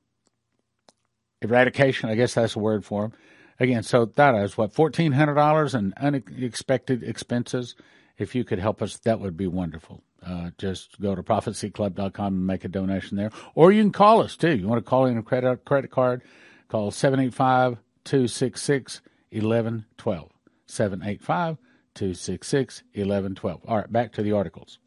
eradication. 1.40 2.08
I 2.08 2.14
guess 2.14 2.34
that's 2.34 2.56
a 2.56 2.60
word 2.60 2.84
for 2.84 3.02
them. 3.02 3.12
Again, 3.60 3.82
so 3.82 4.04
that 4.04 4.34
is 4.34 4.58
what 4.58 4.72
fourteen 4.72 5.12
hundred 5.12 5.34
dollars 5.34 5.74
in 5.74 5.94
unexpected 5.96 7.04
expenses. 7.04 7.76
If 8.18 8.34
you 8.34 8.44
could 8.44 8.58
help 8.58 8.82
us, 8.82 8.98
that 8.98 9.20
would 9.20 9.36
be 9.36 9.46
wonderful. 9.46 10.02
Uh, 10.24 10.50
just 10.58 11.00
go 11.00 11.14
to 11.14 11.22
prophecyclub.com 11.22 12.34
and 12.34 12.46
make 12.46 12.64
a 12.64 12.68
donation 12.68 13.16
there, 13.16 13.30
or 13.54 13.70
you 13.70 13.82
can 13.82 13.92
call 13.92 14.22
us 14.22 14.36
too. 14.36 14.56
You 14.56 14.66
want 14.66 14.84
to 14.84 14.88
call 14.88 15.06
in 15.06 15.18
a 15.18 15.22
credit 15.22 15.64
credit 15.64 15.90
card? 15.92 16.22
Call 16.68 16.90
785 16.90 17.78
266 18.04 19.00
1112. 19.30 20.30
785 20.66 21.58
266 21.94 22.82
1112. 22.94 23.60
All 23.66 23.76
right, 23.76 23.92
back 23.92 24.12
to 24.12 24.22
the 24.22 24.32
articles. 24.32 24.78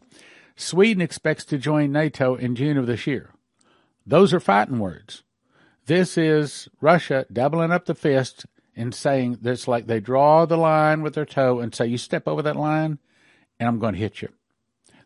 Sweden 0.56 1.02
expects 1.02 1.46
to 1.46 1.58
join 1.58 1.92
NATO 1.92 2.36
in 2.36 2.56
June 2.56 2.78
of 2.78 2.88
this 2.88 3.06
year. 3.06 3.32
Those 4.06 4.34
are 4.34 4.40
fighting 4.40 4.80
words. 4.80 5.24
This 5.86 6.18
is 6.18 6.68
Russia 6.82 7.26
doubling 7.32 7.72
up 7.72 7.86
the 7.86 7.96
fist 7.96 8.46
and 8.76 8.94
saying 8.94 9.40
that's 9.42 9.68
like 9.68 9.88
they 9.88 10.00
draw 10.00 10.46
the 10.46 10.58
line 10.58 11.02
with 11.02 11.16
their 11.16 11.26
toe 11.26 11.60
and 11.60 11.74
say, 11.74 11.88
You 11.88 11.98
step 11.98 12.28
over 12.28 12.42
that 12.42 12.56
line, 12.56 13.00
and 13.60 13.68
I'm 13.68 13.80
going 13.80 13.94
to 13.94 14.00
hit 14.00 14.22
you. 14.22 14.30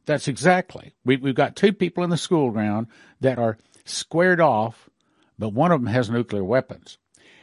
That's 0.05 0.27
exactly. 0.27 0.93
We, 1.05 1.17
we've 1.17 1.35
got 1.35 1.55
two 1.55 1.73
people 1.73 2.03
in 2.03 2.09
the 2.09 2.17
school 2.17 2.51
ground 2.51 2.87
that 3.19 3.37
are 3.37 3.57
squared 3.85 4.41
off, 4.41 4.89
but 5.37 5.53
one 5.53 5.71
of 5.71 5.81
them 5.81 5.93
has 5.93 6.09
nuclear 6.09 6.43
weapons. 6.43 6.97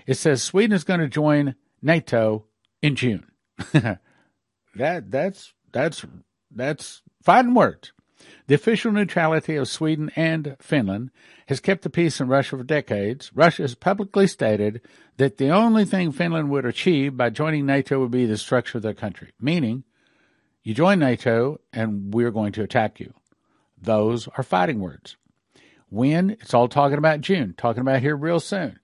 It 0.09 0.17
says 0.17 0.43
Sweden 0.43 0.75
is 0.75 0.85
going 0.85 1.01
to 1.01 1.07
join 1.09 1.55
NATO 1.83 2.47
in 2.81 2.97
June. 2.97 3.27
that 3.73 4.01
that's 5.11 5.53
that's 5.71 6.03
that's 6.51 7.03
fighting 7.23 7.53
words. 7.53 7.93
The 8.47 8.55
official 8.55 8.91
neutrality 8.91 9.57
of 9.57 9.69
Sweden 9.69 10.11
and 10.17 10.57
Finland 10.61 11.11
has 11.49 11.61
kept 11.61 11.83
the 11.83 11.91
peace 11.91 12.21
in 12.21 12.29
Russia 12.29 12.57
for 12.57 12.65
decades. 12.65 13.31
Russia 13.35 13.63
has 13.63 13.75
publicly 13.75 14.27
stated 14.27 14.81
that 15.19 15.37
the 15.37 15.51
only 15.51 15.85
thing 15.85 16.11
Finland 16.11 16.49
would 16.49 16.65
achieve 16.65 17.15
by 17.15 17.29
joining 17.29 17.67
NATO 17.67 18.01
would 18.01 18.11
be 18.11 18.25
the 18.25 18.39
structure 18.39 18.79
of 18.79 18.83
their 18.83 18.95
country, 18.95 19.33
meaning 19.39 19.85
you 20.63 20.73
join 20.73 21.01
NATO 21.01 21.61
and 21.71 22.15
we're 22.15 22.31
going 22.31 22.53
to 22.53 22.63
attack 22.63 22.99
you. 22.99 23.13
Those 23.79 24.27
are 24.39 24.43
fighting 24.43 24.81
words. 24.81 25.19
When? 25.91 26.31
It's 26.31 26.55
all 26.55 26.69
talking 26.69 26.97
about 26.97 27.21
June, 27.21 27.53
talking 27.59 27.83
about 27.83 28.01
here 28.01 28.17
real 28.17 28.41
soon. 28.41 28.79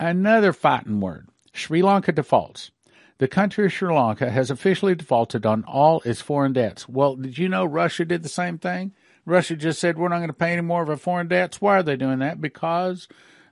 Another 0.00 0.52
fighting 0.52 1.00
word 1.00 1.28
Sri 1.52 1.82
Lanka 1.82 2.12
defaults. 2.12 2.70
The 3.18 3.28
country 3.28 3.66
of 3.66 3.72
Sri 3.72 3.94
Lanka 3.94 4.28
has 4.30 4.50
officially 4.50 4.96
defaulted 4.96 5.46
on 5.46 5.62
all 5.64 6.00
its 6.04 6.20
foreign 6.20 6.52
debts. 6.52 6.88
Well, 6.88 7.14
did 7.14 7.38
you 7.38 7.48
know 7.48 7.64
Russia 7.64 8.04
did 8.04 8.24
the 8.24 8.28
same 8.28 8.58
thing? 8.58 8.92
Russia 9.24 9.54
just 9.54 9.80
said, 9.80 9.96
we're 9.96 10.08
not 10.08 10.18
going 10.18 10.28
to 10.28 10.34
pay 10.34 10.52
any 10.52 10.62
more 10.62 10.82
of 10.82 10.90
our 10.90 10.96
foreign 10.96 11.28
debts. 11.28 11.60
Why 11.60 11.78
are 11.78 11.82
they 11.82 11.96
doing 11.96 12.18
that? 12.18 12.40
Because 12.40 13.06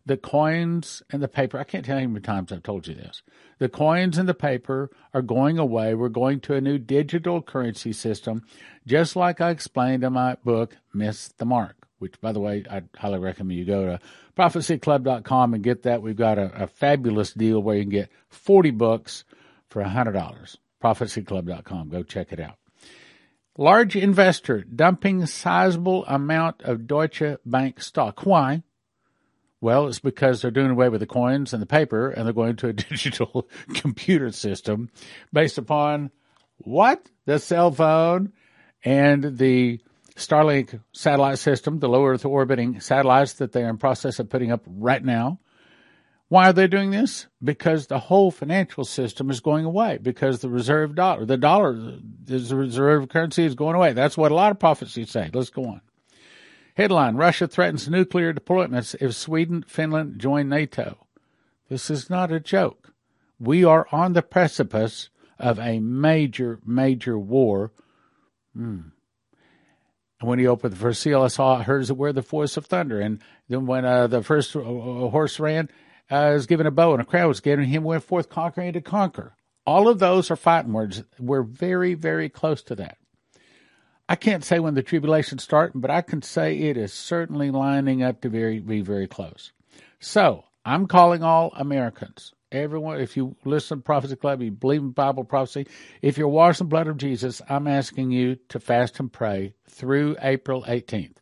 the 0.05 0.17
coins 0.17 1.03
and 1.11 1.23
the 1.23 1.29
paper, 1.29 1.59
I 1.59 1.65
can't 1.65 1.85
tell 1.85 2.01
you 2.01 2.09
how 2.09 2.13
many 2.13 2.23
times 2.23 2.51
I've 2.51 2.65
told 2.65 2.89
you 2.89 2.95
this. 2.95 3.23
The 3.59 3.69
coins 3.69 4.19
and 4.19 4.29
the 4.29 4.35
paper 4.35 4.91
are 5.15 5.23
going 5.23 5.59
away. 5.59 5.95
We're 5.95 6.09
going 6.09 6.41
to 6.41 6.55
a 6.55 6.61
new 6.61 6.77
digital 6.77 7.41
currency 7.41 7.93
system, 7.93 8.43
just 8.85 9.15
like 9.15 9.41
I 9.41 9.51
explained 9.51 10.03
in 10.03 10.13
my 10.13 10.37
book, 10.45 10.77
Miss 10.93 11.29
the 11.29 11.45
Mark, 11.45 11.87
which, 12.01 12.21
by 12.21 12.33
the 12.33 12.41
way, 12.41 12.65
I 12.69 12.83
highly 12.97 13.21
recommend 13.21 13.59
you 13.59 13.65
go 13.65 13.87
to 13.87 14.01
prophecyclub.com 14.37 15.55
and 15.55 15.62
get 15.62 15.83
that. 15.83 16.03
We've 16.03 16.17
got 16.17 16.39
a, 16.39 16.65
a 16.65 16.67
fabulous 16.67 17.33
deal 17.33 17.61
where 17.61 17.77
you 17.77 17.83
can 17.83 17.91
get 17.91 18.11
40 18.31 18.71
books 18.73 19.25
for 19.69 19.83
$100. 19.83 20.57
Prophecyclub.com. 20.83 21.89
Go 21.89 22.03
check 22.03 22.33
it 22.33 22.41
out. 22.41 22.57
Large 23.59 23.97
investor 23.97 24.65
dumping 24.65 25.27
sizable 25.27 26.07
amount 26.07 26.62
of 26.62 26.87
Deutsche 26.87 27.37
Bank 27.45 27.83
stock. 27.83 28.25
Why? 28.25 28.62
Well, 29.61 29.87
it's 29.87 30.01
because 30.01 30.43
they're 30.43 30.51
doing 30.51 30.71
away 30.71 30.89
with 30.89 31.01
the 31.01 31.07
coins 31.07 31.53
and 31.53 31.62
the 31.62 31.67
paper 31.67 32.11
and 32.11 32.27
they're 32.27 32.33
going 32.33 32.57
to 32.57 32.69
a 32.69 32.73
digital 32.73 33.49
computer 33.75 34.33
system 34.33 34.91
based 35.33 35.59
upon 35.59 36.11
what? 36.59 37.09
The 37.27 37.39
cell 37.39 37.71
phone 37.71 38.33
and 38.85 39.39
the 39.39 39.81
Starlink 40.16 40.81
satellite 40.92 41.38
system, 41.38 41.78
the 41.78 41.88
low 41.88 42.07
Earth 42.07 42.25
orbiting 42.25 42.81
satellites 42.81 43.35
that 43.35 43.52
they 43.52 43.62
are 43.64 43.71
in 43.71 43.78
process 43.78 44.19
of 44.19 44.28
putting 44.28 44.52
up 44.52 44.62
right 44.66 45.04
now. 45.04 45.38
Why 46.28 46.49
are 46.49 46.52
they 46.52 46.66
doing 46.66 46.92
this? 46.92 47.26
Because 47.45 47.88
the 47.88 47.99
whole 47.99 48.31
financial 48.31 48.85
system 48.85 49.31
is 49.31 49.40
going 49.40 49.66
away. 49.66 49.99
Because 50.00 50.38
the 50.38 50.49
reserve 50.49 50.95
dollar, 50.95 51.26
the 51.26 51.37
dollar, 51.37 51.75
the 51.75 52.57
reserve 52.57 53.11
currency 53.11 53.45
is 53.45 53.54
going 53.54 53.76
away. 53.76 53.92
That's 53.92 54.16
what 54.16 54.33
a 54.33 54.35
lot 54.35 54.50
of 54.50 54.59
prophecies 54.59 55.11
say. 55.11 55.28
Let's 55.33 55.50
go 55.50 55.66
on. 55.66 55.83
Headline 56.75 57.16
Russia 57.16 57.47
threatens 57.47 57.87
nuclear 57.87 58.33
deployments 58.33 58.97
if 58.99 59.14
Sweden, 59.14 59.62
Finland 59.69 60.19
join 60.19 60.49
NATO. 60.49 61.07
This 61.69 61.90
is 61.90 62.09
not 62.09 62.33
a 62.33 62.40
joke. 62.40 62.95
We 63.38 63.62
are 63.64 63.87
on 63.92 64.14
the 64.14 64.23
precipice 64.23 65.11
of 65.38 65.59
a 65.59 65.81
major, 65.81 66.61
major 66.64 67.19
war. 67.19 67.73
Hmm. 68.57 68.81
And 70.23 70.29
when 70.29 70.38
he 70.38 70.47
opened 70.47 70.73
the 70.73 70.79
first 70.79 71.02
seal, 71.02 71.21
I 71.23 71.26
saw, 71.26 71.61
heard 71.61 71.91
it 71.91 71.97
where 71.97 72.12
the 72.12 72.21
voice 72.21 72.57
of 72.57 72.67
thunder. 72.67 73.00
And 73.00 73.21
then 73.49 73.67
when 73.67 73.85
uh, 73.85 74.07
the 74.07 74.23
first 74.23 74.55
uh, 74.55 74.61
horse 74.62 75.41
ran, 75.41 75.69
uh, 76.09 76.31
was 76.33 76.47
given 76.47 76.67
a 76.67 76.71
bow, 76.71 76.93
and 76.93 77.02
a 77.02 77.05
crowd 77.05 77.26
was 77.26 77.41
gathering. 77.41 77.69
Him 77.69 77.83
went 77.83 78.05
forth 78.05 78.29
conquering 78.29 78.73
to 78.75 78.81
conquer. 78.81 79.35
All 79.67 79.88
of 79.88 79.99
those 79.99 80.31
are 80.31 80.37
fighting 80.37 80.73
words. 80.73 81.02
We're 81.19 81.43
very, 81.43 81.95
very 81.95 82.29
close 82.29 82.62
to 82.64 82.76
that. 82.76 82.99
I 84.09 84.14
can't 84.14 84.45
say 84.45 84.61
when 84.61 84.75
the 84.75 84.83
tribulation's 84.85 85.43
starting, 85.43 85.81
but 85.81 85.91
I 85.91 86.02
can 86.02 86.23
say 86.23 86.57
it 86.57 86.76
is 86.76 86.93
certainly 86.93 87.50
lining 87.50 88.05
up 88.05 88.21
to 88.21 88.29
very, 88.29 88.61
be 88.61 88.81
very 88.81 89.09
close. 89.09 89.50
So 89.99 90.45
I'm 90.64 90.87
calling 90.87 91.25
all 91.25 91.52
Americans, 91.57 92.33
everyone. 92.52 93.00
If 93.00 93.16
you 93.16 93.35
listen 93.44 93.78
to 93.78 93.82
Prophecy 93.82 94.16
Club, 94.16 94.42
you 94.42 94.50
believe 94.50 94.82
in 94.82 94.90
Bible 94.90 95.25
prophecy. 95.25 95.66
If 96.02 96.18
you're 96.18 96.28
washed 96.28 96.61
in 96.61 96.66
the 96.66 96.71
blood 96.71 96.87
of 96.87 96.99
Jesus, 96.99 97.40
I'm 97.49 97.66
asking 97.66 98.11
you 98.11 98.37
to 98.50 98.61
fast 98.61 99.00
and 99.00 99.12
pray 99.12 99.54
through 99.68 100.16
April 100.21 100.62
18th. 100.68 101.16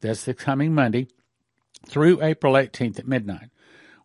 That's 0.00 0.24
the 0.24 0.34
coming 0.34 0.74
Monday 0.74 1.08
through 1.86 2.22
April 2.22 2.54
18th 2.54 2.98
at 2.98 3.08
midnight. 3.08 3.50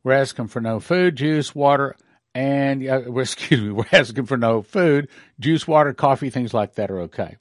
We're 0.03 0.13
asking 0.13 0.47
for 0.47 0.61
no 0.61 0.79
food, 0.79 1.15
juice, 1.15 1.53
water, 1.53 1.95
and 2.33 2.87
uh, 2.87 3.13
excuse 3.19 3.61
me, 3.61 3.71
we're 3.71 3.85
asking 3.91 4.25
for 4.25 4.37
no 4.37 4.61
food, 4.61 5.07
juice, 5.39 5.67
water, 5.67 5.93
coffee, 5.93 6.29
things 6.29 6.53
like 6.53 6.75
that 6.75 6.89
are 6.89 7.01
okay. 7.01 7.37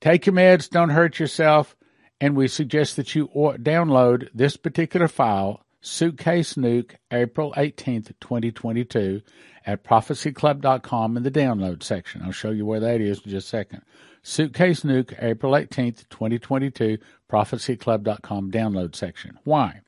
Take 0.00 0.26
your 0.26 0.34
meds, 0.34 0.68
don't 0.68 0.90
hurt 0.90 1.18
yourself, 1.18 1.76
and 2.20 2.36
we 2.36 2.48
suggest 2.48 2.96
that 2.96 3.14
you 3.14 3.28
download 3.28 4.28
this 4.34 4.56
particular 4.56 5.08
file, 5.08 5.64
Suitcase 5.82 6.54
Nuke, 6.54 6.94
April 7.10 7.52
18th, 7.56 8.12
2022, 8.20 9.20
at 9.66 9.84
prophecyclub.com 9.84 11.16
in 11.16 11.22
the 11.22 11.30
download 11.30 11.82
section. 11.82 12.22
I'll 12.22 12.32
show 12.32 12.50
you 12.50 12.64
where 12.64 12.80
that 12.80 13.00
is 13.00 13.20
in 13.20 13.30
just 13.30 13.46
a 13.46 13.50
second. 13.50 13.82
Suitcase 14.22 14.82
Nuke, 14.82 15.14
April 15.22 15.52
18th, 15.52 16.08
2022, 16.08 16.98
prophecyclub.com 17.30 18.50
download 18.50 18.94
section. 18.94 19.38
Why? 19.44 19.80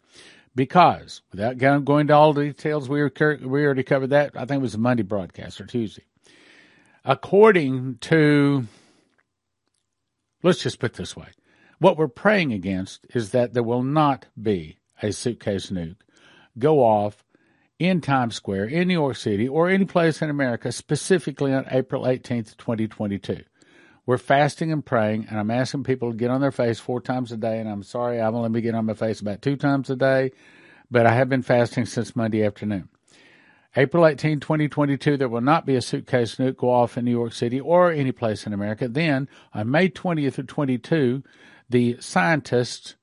Because, 0.54 1.22
without 1.30 1.58
going 1.58 2.08
to 2.08 2.14
all 2.14 2.32
the 2.32 2.44
details, 2.44 2.88
we, 2.88 3.00
were, 3.00 3.38
we 3.42 3.64
already 3.64 3.82
covered 3.82 4.10
that. 4.10 4.32
I 4.36 4.44
think 4.44 4.58
it 4.58 4.62
was 4.62 4.74
a 4.74 4.78
Monday 4.78 5.02
broadcast 5.02 5.60
or 5.60 5.66
Tuesday. 5.66 6.04
According 7.04 7.98
to 8.02 8.66
Let's 10.44 10.62
just 10.62 10.78
put 10.78 10.92
this 10.92 11.16
way. 11.16 11.28
What 11.78 11.96
we're 11.96 12.06
praying 12.06 12.52
against 12.52 13.06
is 13.14 13.30
that 13.30 13.54
there 13.54 13.62
will 13.62 13.82
not 13.82 14.26
be 14.40 14.76
a 15.02 15.12
suitcase 15.12 15.70
nuke 15.70 15.96
go 16.58 16.80
off 16.80 17.24
in 17.78 18.00
Times 18.00 18.36
Square, 18.36 18.66
in 18.66 18.88
New 18.88 18.94
York 18.94 19.16
City, 19.16 19.48
or 19.48 19.68
any 19.68 19.84
place 19.84 20.22
in 20.22 20.30
America, 20.30 20.70
specifically 20.70 21.52
on 21.52 21.66
April 21.70 22.04
18th, 22.04 22.56
2022. 22.56 23.42
We're 24.06 24.18
fasting 24.18 24.70
and 24.70 24.84
praying, 24.84 25.26
and 25.28 25.38
I'm 25.38 25.50
asking 25.50 25.84
people 25.84 26.10
to 26.10 26.16
get 26.16 26.30
on 26.30 26.40
their 26.40 26.52
face 26.52 26.78
four 26.78 27.00
times 27.00 27.32
a 27.32 27.36
day. 27.36 27.58
And 27.58 27.68
I'm 27.68 27.82
sorry, 27.82 28.20
I've 28.20 28.34
only 28.34 28.50
been 28.50 28.62
getting 28.62 28.78
on 28.78 28.86
my 28.86 28.94
face 28.94 29.20
about 29.20 29.42
two 29.42 29.56
times 29.56 29.88
a 29.90 29.96
day, 29.96 30.32
but 30.90 31.06
I 31.06 31.14
have 31.14 31.28
been 31.28 31.42
fasting 31.42 31.86
since 31.86 32.14
Monday 32.14 32.44
afternoon. 32.44 32.88
April 33.76 34.06
18, 34.06 34.38
2022, 34.38 35.16
there 35.16 35.28
will 35.28 35.40
not 35.40 35.66
be 35.66 35.74
a 35.74 35.82
suitcase 35.82 36.36
nuke 36.36 36.58
go 36.58 36.70
off 36.70 36.96
in 36.96 37.04
New 37.04 37.10
York 37.10 37.32
City 37.32 37.58
or 37.58 37.90
any 37.90 38.12
place 38.12 38.46
in 38.46 38.52
America. 38.52 38.86
Then, 38.86 39.28
on 39.52 39.70
May 39.70 39.88
20th 39.88 40.38
of 40.38 40.46
22, 40.46 41.24
the 41.68 41.96
scientist 41.98 42.94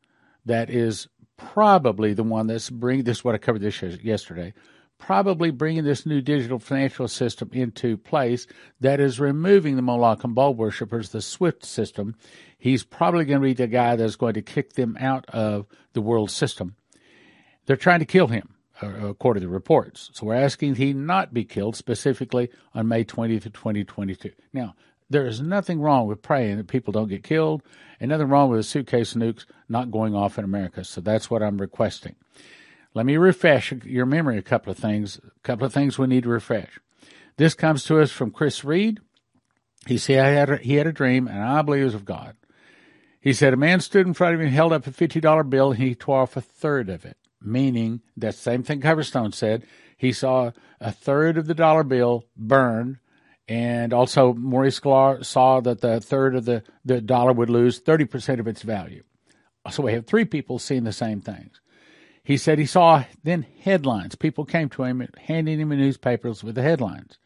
that 0.46 0.70
is 0.70 1.08
probably 1.54 2.14
the 2.14 2.24
one 2.24 2.48
that's 2.48 2.70
bringing 2.70 3.04
this, 3.04 3.24
what 3.24 3.36
I 3.36 3.38
covered 3.38 3.62
this 3.62 3.82
yesterday, 3.82 4.54
probably 4.98 5.50
bringing 5.52 5.84
this 5.84 6.06
new 6.06 6.22
digital 6.22 6.60
financial 6.60 7.08
system 7.08 7.50
into 7.54 7.98
place 7.98 8.48
that 8.80 9.00
is 9.00 9.20
removing 9.20 9.76
the 9.76 9.82
Moloch 9.82 10.24
and 10.24 10.36
Baal 10.36 10.54
worshippers, 10.54 11.10
the 11.10 11.22
SWIFT 11.22 11.66
system. 11.66 12.16
He's 12.58 12.84
probably 12.84 13.26
going 13.26 13.42
to 13.42 13.46
be 13.46 13.54
the 13.54 13.68
guy 13.68 13.96
that's 13.96 14.16
going 14.16 14.36
to 14.36 14.42
kick 14.42 14.74
them 14.74 14.96
out 15.00 15.26
of 15.30 15.66
the 15.94 16.02
world 16.02 16.30
system. 16.30 16.76
They're 17.66 17.76
trying 17.76 18.00
to 18.00 18.06
kill 18.06 18.28
him. 18.28 18.56
Uh, 18.84 19.10
according 19.10 19.42
to 19.42 19.48
the 19.48 19.54
reports. 19.54 20.10
So 20.14 20.26
we're 20.26 20.34
asking 20.34 20.74
he 20.74 20.92
not 20.92 21.36
be 21.36 21.44
killed 21.44 21.76
specifically 21.76 22.50
on 22.74 22.88
May 22.88 23.04
20th, 23.04 23.44
2022. 23.44 24.32
Now, 24.54 24.74
there 25.12 25.28
is 25.28 25.42
nothing 25.42 25.80
wrong 25.80 26.08
with 26.08 26.22
praying 26.22 26.58
that 26.58 26.68
people 26.68 26.92
don't 26.92 27.10
get 27.10 27.24
killed, 27.24 27.62
and 28.00 28.10
nothing 28.10 28.28
wrong 28.28 28.50
with 28.50 28.60
the 28.60 28.64
suitcase 28.64 29.14
nukes 29.14 29.46
not 29.70 29.92
going 29.92 30.16
off 30.16 30.38
in 30.38 30.46
America. 30.46 30.84
So 30.84 31.02
that's 31.02 31.30
what 31.30 31.44
I'm 31.44 31.60
requesting. 31.60 32.16
Let 32.94 33.06
me 33.06 33.18
refresh 33.18 33.72
your 33.72 34.06
memory 34.06 34.38
a 34.38 34.42
couple 34.42 34.72
of 34.72 34.78
things. 34.78 35.20
A 35.20 35.40
couple 35.44 35.66
of 35.66 35.74
things 35.74 35.98
we 35.98 36.08
need 36.08 36.24
to 36.24 36.30
refresh. 36.30 36.80
This 37.38 37.54
comes 37.54 37.84
to 37.86 38.00
us 38.00 38.12
from 38.12 38.32
Chris 38.32 38.64
Reed. 38.64 39.00
He 39.88 39.98
said 39.98 40.30
he 40.30 40.36
had 40.36 40.50
a, 40.50 40.58
he 40.58 40.76
had 40.76 40.88
a 40.88 40.92
dream, 40.92 41.28
and 41.28 41.42
I 41.42 41.62
believe 41.62 41.82
it 41.82 41.86
was 41.86 41.96
of 41.96 42.06
God. 42.06 42.36
He 43.20 43.34
said 43.34 43.54
a 43.54 43.58
man 43.58 43.80
stood 43.80 44.08
in 44.08 44.14
front 44.14 44.34
of 44.34 44.42
him 44.42 44.48
and 44.48 44.56
held 44.56 44.74
up 44.74 44.88
a 44.88 44.92
fifty 44.92 45.20
dollar 45.20 45.44
bill, 45.44 45.72
and 45.72 45.80
he 45.80 45.96
tore 45.96 46.22
off 46.22 46.36
a 46.36 46.42
third 46.42 46.90
of 46.90 47.06
it 47.06 47.18
meaning 47.42 48.02
that 48.16 48.36
same 48.36 48.64
thing 48.64 48.82
Coverstone 48.82 49.34
said. 49.34 49.66
He 49.98 50.12
saw 50.12 50.52
a 50.80 50.92
third 50.92 51.38
of 51.38 51.48
the 51.48 51.54
dollar 51.54 51.84
bill 51.84 52.26
burn, 52.36 53.00
and 53.48 53.94
also 53.94 54.34
Maurice 54.34 54.80
Sklar 54.80 55.26
saw 55.26 55.60
that 55.62 55.82
the 55.82 56.00
third 56.00 56.36
of 56.36 56.46
the, 56.46 56.64
the 56.86 57.02
dollar 57.02 57.34
would 57.34 57.50
lose 57.50 57.82
30% 57.82 58.40
of 58.40 58.48
its 58.48 58.62
value. 58.62 59.04
So 59.70 59.84
we 59.84 59.94
have 59.94 60.08
three 60.08 60.26
people 60.26 60.60
seeing 60.60 60.84
the 60.84 60.94
same 60.94 61.22
things. 61.22 61.62
He 62.24 62.38
said 62.38 62.60
he 62.60 62.66
saw 62.66 63.04
then 63.24 63.46
headlines. 63.62 64.16
People 64.16 64.46
came 64.46 64.70
to 64.70 64.84
him 64.84 65.08
handing 65.18 65.60
him 65.60 65.70
newspapers 65.70 66.44
with 66.44 66.56
the 66.56 66.62
headlines. 66.62 67.18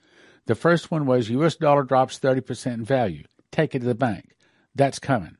The 0.46 0.56
first 0.56 0.92
one 0.92 1.06
was 1.06 1.30
U.S. 1.30 1.56
dollar 1.56 1.84
drops 1.84 2.20
30% 2.20 2.74
in 2.74 2.86
value. 2.86 3.24
Take 3.52 3.76
it 3.76 3.80
to 3.80 3.86
the 3.86 3.96
bank. 3.96 4.36
That's 4.74 5.00
coming. 5.00 5.38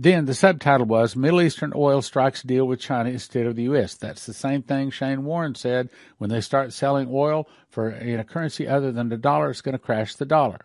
Then 0.00 0.26
the 0.26 0.34
subtitle 0.34 0.86
was 0.86 1.16
Middle 1.16 1.42
Eastern 1.42 1.72
Oil 1.74 2.00
Strikes 2.02 2.42
Deal 2.42 2.64
with 2.64 2.80
China 2.80 3.10
instead 3.10 3.46
of 3.46 3.56
the 3.56 3.64
U.S. 3.64 3.94
That's 3.94 4.26
the 4.26 4.32
same 4.32 4.62
thing 4.62 4.90
Shane 4.90 5.24
Warren 5.24 5.56
said. 5.56 5.90
When 6.18 6.30
they 6.30 6.40
start 6.40 6.72
selling 6.72 7.08
oil 7.10 7.48
for 7.68 7.90
in 7.90 8.20
a 8.20 8.24
currency 8.24 8.68
other 8.68 8.92
than 8.92 9.08
the 9.08 9.16
dollar, 9.16 9.50
it's 9.50 9.60
going 9.60 9.72
to 9.72 9.78
crash 9.78 10.14
the 10.14 10.24
dollar. 10.24 10.60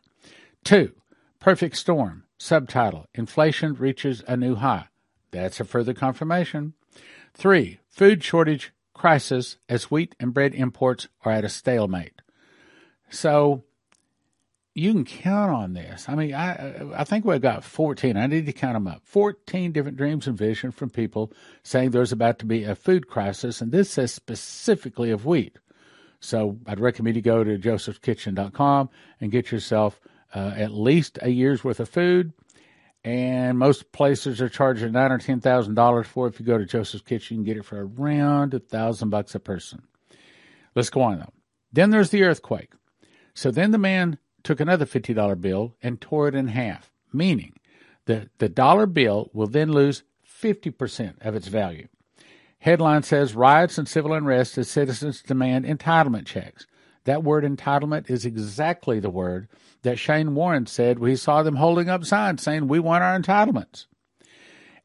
Two, 0.63 0.91
Perfect 1.39 1.77
Storm. 1.77 2.25
Subtitle 2.37 3.07
Inflation 3.15 3.73
reaches 3.73 4.23
a 4.27 4.37
new 4.37 4.55
high. 4.55 4.87
That's 5.31 5.59
a 5.59 5.65
further 5.65 5.93
confirmation. 5.93 6.73
Three, 7.33 7.79
Food 7.93 8.23
shortage 8.23 8.73
crisis 8.95 9.57
as 9.69 9.91
wheat 9.91 10.15
and 10.19 10.33
bread 10.33 10.55
imports 10.55 11.07
are 11.23 11.31
at 11.31 11.45
a 11.45 11.49
stalemate. 11.49 12.23
So 13.11 13.65
you 14.75 14.91
can 14.91 15.05
count 15.05 15.51
on 15.51 15.73
this. 15.73 16.09
I 16.09 16.15
mean, 16.15 16.33
I 16.33 16.81
I 16.95 17.03
think 17.03 17.25
we've 17.25 17.41
got 17.41 17.63
14. 17.63 18.17
I 18.17 18.27
need 18.27 18.45
to 18.47 18.53
count 18.53 18.73
them 18.73 18.87
up. 18.87 19.01
14 19.05 19.71
different 19.71 19.97
dreams 19.97 20.27
and 20.27 20.37
visions 20.37 20.73
from 20.73 20.89
people 20.89 21.31
saying 21.61 21.91
there's 21.91 22.11
about 22.11 22.39
to 22.39 22.45
be 22.45 22.63
a 22.63 22.75
food 22.75 23.07
crisis, 23.07 23.61
and 23.61 23.71
this 23.71 23.91
says 23.91 24.11
specifically 24.11 25.11
of 25.11 25.25
wheat. 25.25 25.57
So 26.19 26.57
I'd 26.65 26.79
recommend 26.79 27.17
you 27.17 27.21
go 27.21 27.43
to 27.43 27.57
josephskitchen.com 27.57 28.89
and 29.19 29.31
get 29.31 29.51
yourself 29.51 29.99
uh, 30.33 30.53
at 30.55 30.71
least 30.71 31.19
a 31.21 31.29
year's 31.29 31.63
worth 31.63 31.79
of 31.79 31.89
food. 31.89 32.33
And 33.03 33.59
most 33.59 33.91
places 33.91 34.41
are 34.41 34.47
charging 34.47 34.93
nine 34.93 35.11
or 35.11 35.17
ten 35.19 35.41
thousand 35.41 35.75
dollars 35.75 36.07
for 36.07 36.25
it. 36.25 36.33
If 36.33 36.39
you 36.39 36.45
go 36.45 36.57
to 36.57 36.65
Joseph's 36.65 37.03
Kitchen, 37.03 37.37
you 37.37 37.43
can 37.43 37.45
get 37.45 37.57
it 37.57 37.65
for 37.65 37.85
around 37.85 38.53
a 38.53 38.59
thousand 38.59 39.09
bucks 39.09 39.35
a 39.35 39.39
person. 39.39 39.83
Let's 40.73 40.89
go 40.89 41.01
on 41.01 41.19
though. 41.19 41.33
Then 41.71 41.91
there's 41.91 42.09
the 42.09 42.23
earthquake. 42.23 42.71
So 43.35 43.51
then 43.51 43.71
the 43.71 43.77
man 43.77 44.17
took 44.43 44.59
another 44.59 44.85
fifty 44.85 45.13
dollar 45.13 45.35
bill 45.35 45.75
and 45.81 46.01
tore 46.01 46.27
it 46.27 46.35
in 46.35 46.49
half, 46.49 46.91
meaning 47.11 47.53
that 48.05 48.29
the 48.39 48.49
dollar 48.49 48.85
bill 48.85 49.29
will 49.33 49.47
then 49.47 49.71
lose 49.71 50.03
fifty 50.23 50.69
percent 50.69 51.17
of 51.21 51.35
its 51.35 51.47
value. 51.47 51.87
Headline 52.59 53.03
says 53.03 53.35
riots 53.35 53.77
and 53.77 53.87
civil 53.87 54.13
unrest 54.13 54.57
as 54.57 54.69
citizens 54.69 55.21
demand 55.21 55.65
entitlement 55.65 56.25
checks. 56.25 56.65
That 57.05 57.23
word 57.23 57.43
entitlement 57.43 58.09
is 58.09 58.25
exactly 58.25 58.99
the 58.99 59.09
word 59.09 59.49
that 59.81 59.99
Shane 59.99 60.35
Warren 60.35 60.65
said 60.65 60.99
when 60.99 61.09
he 61.09 61.17
saw 61.17 61.43
them 61.43 61.57
holding 61.57 61.89
up 61.89 62.05
signs 62.05 62.41
saying, 62.41 62.67
We 62.67 62.79
want 62.79 63.03
our 63.03 63.19
entitlements. 63.19 63.85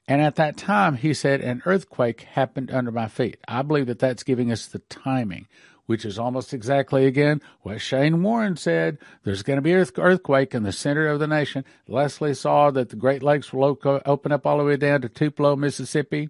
And 0.09 0.21
at 0.21 0.37
that 0.37 0.57
time, 0.57 0.97
he 0.97 1.15
said, 1.15 1.41
An 1.41 1.63
earthquake 1.65 2.23
happened 2.23 2.71
under 2.73 2.91
my 2.91 3.09
feet. 3.09 3.37
I 3.47 3.63
believe 3.63 3.87
that 3.87 3.99
that's 3.99 4.23
giving 4.23 4.51
us 4.51 4.67
the 4.67 4.81
timing, 4.81 5.47
which 5.89 6.05
is 6.05 6.19
almost 6.19 6.55
exactly 6.55 7.07
again 7.07 7.43
what 7.63 7.81
Shane 7.81 8.23
Warren 8.23 8.57
said. 8.57 8.99
There's 9.25 9.43
going 9.43 9.57
to 9.57 9.63
be 9.63 9.73
an 9.73 9.87
earthquake 9.97 10.55
in 10.55 10.63
the 10.63 10.73
center 10.73 11.09
of 11.09 11.19
the 11.19 11.27
nation. 11.27 11.65
Leslie 11.89 12.35
saw 12.35 12.71
that 12.71 12.91
the 12.91 12.97
Great 12.97 13.23
Lakes 13.23 13.53
will 13.53 13.79
open 13.85 14.33
up 14.33 14.47
all 14.47 14.59
the 14.59 14.65
way 14.65 14.77
down 14.77 15.03
to 15.03 15.09
Tupelo, 15.09 15.57
Mississippi 15.57 16.29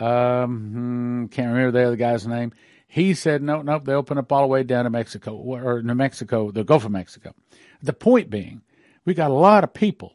um, 0.00 0.70
hmm, 0.72 1.26
can't 1.26 1.52
remember 1.52 1.72
the 1.72 1.86
other 1.86 1.96
guy's 1.96 2.26
name. 2.26 2.52
He 2.86 3.14
said, 3.14 3.42
no, 3.42 3.62
no, 3.62 3.78
they 3.78 3.92
open 3.92 4.18
up 4.18 4.30
all 4.32 4.42
the 4.42 4.48
way 4.48 4.62
down 4.62 4.84
to 4.84 4.90
Mexico 4.90 5.34
or 5.34 5.82
New 5.82 5.94
Mexico, 5.94 6.50
the 6.50 6.64
Gulf 6.64 6.84
of 6.84 6.90
Mexico. 6.90 7.34
The 7.82 7.92
point 7.92 8.30
being, 8.30 8.62
we 9.04 9.14
got 9.14 9.30
a 9.30 9.34
lot 9.34 9.64
of 9.64 9.72
people 9.72 10.14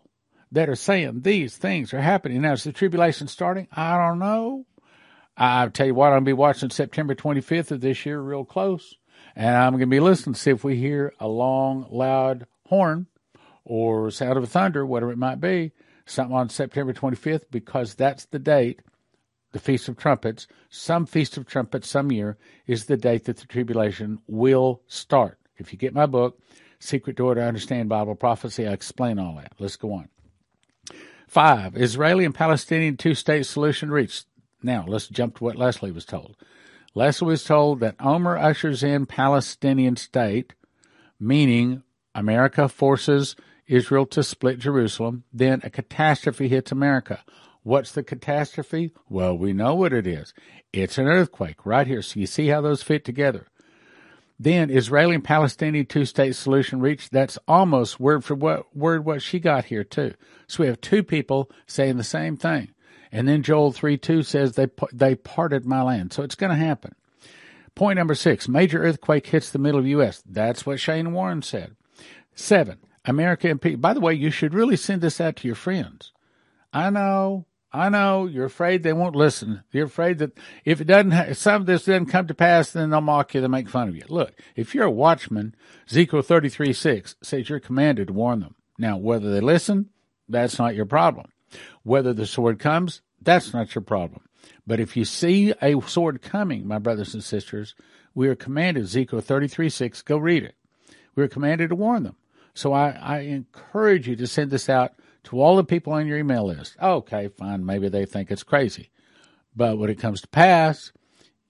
that 0.51 0.69
are 0.69 0.75
saying 0.75 1.21
these 1.21 1.57
things 1.57 1.93
are 1.93 2.01
happening. 2.01 2.41
Now, 2.41 2.53
is 2.53 2.63
the 2.63 2.71
tribulation 2.71 3.27
starting? 3.27 3.67
I 3.71 3.97
don't 3.97 4.19
know. 4.19 4.65
I'll 5.37 5.69
tell 5.69 5.85
you 5.85 5.93
what, 5.93 6.07
I'm 6.07 6.13
going 6.13 6.25
to 6.25 6.29
be 6.29 6.33
watching 6.33 6.69
September 6.69 7.13
25th 7.13 7.71
of 7.71 7.81
this 7.81 8.05
year 8.05 8.19
real 8.19 8.43
close. 8.43 8.95
And 9.35 9.55
I'm 9.55 9.73
going 9.73 9.81
to 9.81 9.87
be 9.87 9.99
listening 9.99 10.33
to 10.33 10.39
see 10.39 10.51
if 10.51 10.63
we 10.63 10.77
hear 10.77 11.13
a 11.19 11.27
long, 11.27 11.87
loud 11.91 12.47
horn 12.65 13.07
or 13.63 14.09
sound 14.09 14.37
of 14.37 14.43
a 14.43 14.47
thunder, 14.47 14.85
whatever 14.85 15.11
it 15.11 15.17
might 15.17 15.39
be, 15.39 15.73
something 16.05 16.35
on 16.35 16.49
September 16.49 16.93
25th, 16.93 17.43
because 17.51 17.93
that's 17.93 18.25
the 18.25 18.39
date 18.39 18.81
the 19.51 19.59
Feast 19.59 19.87
of 19.87 19.97
Trumpets, 19.97 20.47
some 20.69 21.05
Feast 21.05 21.37
of 21.37 21.45
Trumpets 21.45 21.89
some 21.89 22.11
year, 22.11 22.37
is 22.65 22.85
the 22.85 22.97
date 22.97 23.25
that 23.25 23.37
the 23.37 23.47
tribulation 23.47 24.19
will 24.27 24.81
start. 24.87 25.39
If 25.57 25.71
you 25.71 25.79
get 25.79 25.93
my 25.93 26.05
book, 26.05 26.39
Secret 26.79 27.15
Door 27.15 27.35
to 27.35 27.43
Understand 27.43 27.89
Bible 27.89 28.15
Prophecy, 28.15 28.67
I 28.67 28.73
explain 28.73 29.19
all 29.19 29.35
that. 29.35 29.53
Let's 29.57 29.75
go 29.75 29.93
on. 29.93 30.09
Five, 31.27 31.75
Israeli 31.75 32.23
and 32.23 32.35
Palestinian 32.35 32.97
two 32.97 33.15
state 33.15 33.45
solution 33.45 33.89
reached. 33.89 34.25
Now, 34.67 34.83
let's 34.85 35.07
jump 35.07 35.37
to 35.37 35.45
what 35.45 35.55
Leslie 35.55 35.93
was 35.93 36.03
told. 36.03 36.35
Leslie 36.93 37.27
was 37.27 37.45
told 37.45 37.79
that 37.79 37.95
Omer 38.01 38.37
ushers 38.37 38.83
in 38.83 39.05
Palestinian 39.05 39.95
state, 39.95 40.55
meaning 41.21 41.83
America 42.13 42.67
forces 42.67 43.37
Israel 43.65 44.05
to 44.07 44.21
split 44.23 44.59
Jerusalem, 44.59 45.23
then 45.31 45.61
a 45.63 45.69
catastrophe 45.69 46.49
hits 46.49 46.69
America. 46.69 47.23
What's 47.63 47.93
the 47.93 48.03
catastrophe? 48.03 48.91
Well, 49.07 49.37
we 49.37 49.53
know 49.53 49.73
what 49.73 49.93
it 49.93 50.05
is. 50.05 50.33
It's 50.73 50.97
an 50.97 51.07
earthquake 51.07 51.65
right 51.65 51.87
here. 51.87 52.01
So 52.01 52.19
you 52.19 52.27
see 52.27 52.47
how 52.47 52.59
those 52.59 52.83
fit 52.83 53.05
together. 53.05 53.47
Then 54.37 54.69
Israeli 54.69 55.15
and 55.15 55.23
Palestinian 55.23 55.85
two 55.85 56.03
state 56.03 56.35
solution 56.35 56.81
reached. 56.81 57.13
That's 57.13 57.39
almost 57.47 58.01
word 58.01 58.25
for 58.25 58.35
word 58.73 59.05
what 59.05 59.21
she 59.21 59.39
got 59.39 59.65
here 59.65 59.85
too. 59.85 60.13
So 60.45 60.63
we 60.63 60.67
have 60.67 60.81
two 60.81 61.03
people 61.03 61.49
saying 61.67 61.95
the 61.95 62.03
same 62.03 62.35
thing. 62.35 62.73
And 63.11 63.27
then 63.27 63.43
Joel 63.43 63.71
3 63.71 63.97
2 63.97 64.23
says 64.23 64.53
they, 64.53 64.67
they 64.93 65.15
parted 65.15 65.65
my 65.65 65.81
land. 65.81 66.13
So 66.13 66.23
it's 66.23 66.35
going 66.35 66.49
to 66.49 66.55
happen. 66.55 66.95
Point 67.75 67.97
number 67.97 68.15
six 68.15 68.47
major 68.47 68.83
earthquake 68.83 69.27
hits 69.27 69.51
the 69.51 69.59
middle 69.59 69.77
of 69.77 69.83
the 69.83 69.91
U.S. 69.91 70.23
That's 70.25 70.65
what 70.65 70.79
Shane 70.79 71.13
Warren 71.13 71.43
said. 71.43 71.75
Seven, 72.33 72.79
America 73.05 73.49
and 73.49 73.61
people. 73.61 73.79
By 73.79 73.93
the 73.93 73.99
way, 73.99 74.13
you 74.13 74.31
should 74.31 74.53
really 74.53 74.75
send 74.77 75.01
this 75.01 75.21
out 75.21 75.35
to 75.37 75.47
your 75.47 75.55
friends. 75.55 76.11
I 76.73 76.89
know 76.89 77.45
I 77.71 77.89
know 77.89 78.25
you're 78.25 78.45
afraid 78.45 78.81
they 78.81 78.93
won't 78.93 79.15
listen. 79.15 79.61
You're 79.71 79.85
afraid 79.85 80.19
that 80.19 80.37
if 80.65 80.81
it 80.81 80.85
doesn't, 80.85 81.13
if 81.13 81.37
some 81.37 81.61
of 81.61 81.65
this 81.67 81.85
doesn't 81.85 82.07
come 82.07 82.25
to 82.27 82.33
pass, 82.33 82.71
then 82.71 82.89
they'll 82.89 83.01
mock 83.01 83.33
you, 83.33 83.41
they'll 83.41 83.49
make 83.49 83.69
fun 83.69 83.89
of 83.89 83.95
you. 83.95 84.03
Look, 84.09 84.33
if 84.55 84.73
you're 84.73 84.85
a 84.85 84.91
watchman, 84.91 85.55
Ezekiel 85.89 86.21
33 86.21 86.73
6 86.73 87.15
says 87.21 87.49
you're 87.49 87.59
commanded 87.59 88.07
to 88.07 88.13
warn 88.13 88.39
them. 88.39 88.55
Now, 88.79 88.97
whether 88.97 89.31
they 89.31 89.41
listen, 89.41 89.89
that's 90.29 90.57
not 90.57 90.75
your 90.75 90.85
problem. 90.85 91.27
Whether 91.83 92.13
the 92.13 92.25
sword 92.25 92.59
comes, 92.59 93.01
that's 93.21 93.53
not 93.53 93.73
your 93.75 93.81
problem. 93.81 94.21
But 94.65 94.79
if 94.79 94.97
you 94.97 95.05
see 95.05 95.53
a 95.61 95.79
sword 95.81 96.21
coming, 96.21 96.67
my 96.67 96.79
brothers 96.79 97.13
and 97.13 97.23
sisters, 97.23 97.75
we 98.13 98.27
are 98.27 98.35
commanded, 98.35 98.83
Ezekiel 98.83 99.21
33 99.21 99.69
6, 99.69 100.01
go 100.01 100.17
read 100.17 100.43
it. 100.43 100.55
We 101.15 101.23
are 101.23 101.27
commanded 101.27 101.69
to 101.69 101.75
warn 101.75 102.03
them. 102.03 102.15
So 102.53 102.73
I, 102.73 102.89
I 102.89 103.19
encourage 103.19 104.07
you 104.07 104.15
to 104.15 104.27
send 104.27 104.51
this 104.51 104.69
out 104.69 104.93
to 105.25 105.41
all 105.41 105.55
the 105.55 105.63
people 105.63 105.93
on 105.93 106.07
your 106.07 106.17
email 106.17 106.47
list. 106.47 106.75
Okay, 106.81 107.27
fine. 107.27 107.65
Maybe 107.65 107.89
they 107.89 108.05
think 108.05 108.31
it's 108.31 108.43
crazy. 108.43 108.89
But 109.55 109.77
when 109.77 109.89
it 109.89 109.99
comes 109.99 110.21
to 110.21 110.27
pass, 110.27 110.91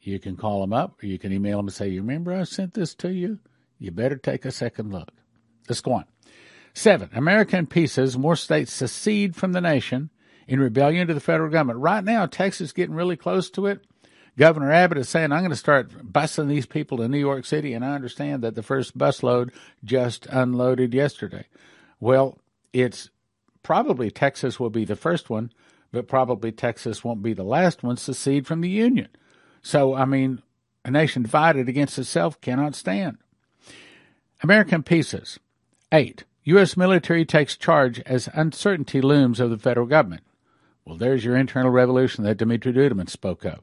you 0.02 0.20
can 0.20 0.36
call 0.36 0.62
them 0.62 0.74
up 0.74 1.02
or 1.02 1.06
you 1.06 1.20
can 1.20 1.34
email 1.34 1.58
them 1.58 1.68
and 1.68 1.74
say, 1.74 1.90
You 1.90 2.02
remember 2.02 2.34
I 2.34 2.44
sent 2.44 2.74
this 2.74 2.96
to 2.96 3.14
you? 3.14 3.40
You 3.78 3.92
better 3.92 4.18
take 4.18 4.46
a 4.46 4.52
second 4.52 4.92
look. 4.92 5.10
Let's 5.68 5.82
go 5.82 5.94
on. 5.94 6.06
Seven, 6.78 7.10
American 7.14 7.66
pieces, 7.66 8.20
more 8.20 8.36
states 8.36 8.72
secede 8.72 9.36
from 9.36 9.54
the 9.54 9.62
nation 9.62 10.12
in 10.48 10.60
rebellion 10.60 11.08
to 11.08 11.16
the 11.16 11.20
federal 11.20 11.50
government. 11.50 11.80
Right 11.80 12.04
now, 12.04 12.28
Texas 12.28 12.68
is 12.68 12.72
getting 12.72 12.94
really 12.94 13.18
close 13.18 13.50
to 13.50 13.66
it. 13.66 13.84
Governor 14.38 14.72
Abbott 14.72 15.00
is 15.00 15.10
saying, 15.10 15.32
I'm 15.32 15.40
going 15.40 15.50
to 15.50 15.56
start 15.56 15.90
busing 15.90 16.48
these 16.48 16.68
people 16.68 17.00
to 17.00 17.08
New 17.08 17.18
York 17.18 17.46
City, 17.46 17.74
and 17.74 17.84
I 17.84 17.96
understand 17.96 18.44
that 18.44 18.54
the 18.54 18.62
first 18.62 18.96
busload 18.96 19.50
just 19.84 20.28
unloaded 20.28 20.94
yesterday. 20.94 21.48
Well, 22.00 22.38
it's 22.72 23.10
probably 23.64 24.12
Texas 24.12 24.60
will 24.60 24.70
be 24.70 24.86
the 24.86 24.96
first 24.96 25.32
one, 25.32 25.52
but 25.92 26.08
probably 26.08 26.52
Texas 26.52 27.04
won't 27.04 27.24
be 27.24 27.34
the 27.34 27.44
last 27.44 27.82
one 27.82 27.98
secede 27.98 28.46
from 28.46 28.62
the 28.62 28.70
Union. 28.70 29.08
So, 29.64 29.96
I 29.96 30.06
mean, 30.06 30.44
a 30.86 30.92
nation 30.92 31.24
divided 31.24 31.68
against 31.70 31.98
itself 31.98 32.40
cannot 32.40 32.76
stand. 32.76 33.18
American 34.44 34.84
pieces. 34.84 35.40
Eight. 35.92 36.24
U.S. 36.48 36.78
military 36.78 37.26
takes 37.26 37.58
charge 37.58 38.00
as 38.02 38.30
uncertainty 38.34 39.02
looms 39.02 39.40
of 39.40 39.50
the 39.50 39.58
federal 39.58 39.86
government. 39.86 40.24
Well, 40.86 40.98
there's 40.98 41.26
your 41.26 41.36
internal 41.36 41.72
revolution 41.72 42.24
that 42.24 42.38
Dimitri 42.38 42.72
Duduman 42.72 43.10
spoke 43.10 43.44
of. 43.46 43.60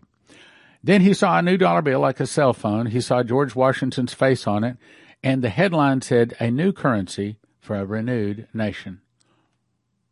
Then 0.83 1.01
he 1.01 1.15
saw 1.15 1.39
a 1.39 1.43
new 1.43 1.57
dollar 1.57 1.81
bill 1.81 2.01
like 2.01 2.21
a 2.21 2.27
cell 2.27 2.53
phone. 2.53 2.87
He 2.87 3.01
saw 3.01 3.23
George 3.23 3.55
Washington's 3.55 4.13
face 4.13 4.47
on 4.47 4.65
it, 4.65 4.77
and 5.23 5.43
the 5.43 5.49
headline 5.49 6.03
said, 6.03 6.37
A 6.39 6.51
new 6.51 6.73
currency 6.73 7.37
for 7.59 7.77
a 7.77 7.87
renewed 7.87 8.49
nation 8.53 9.01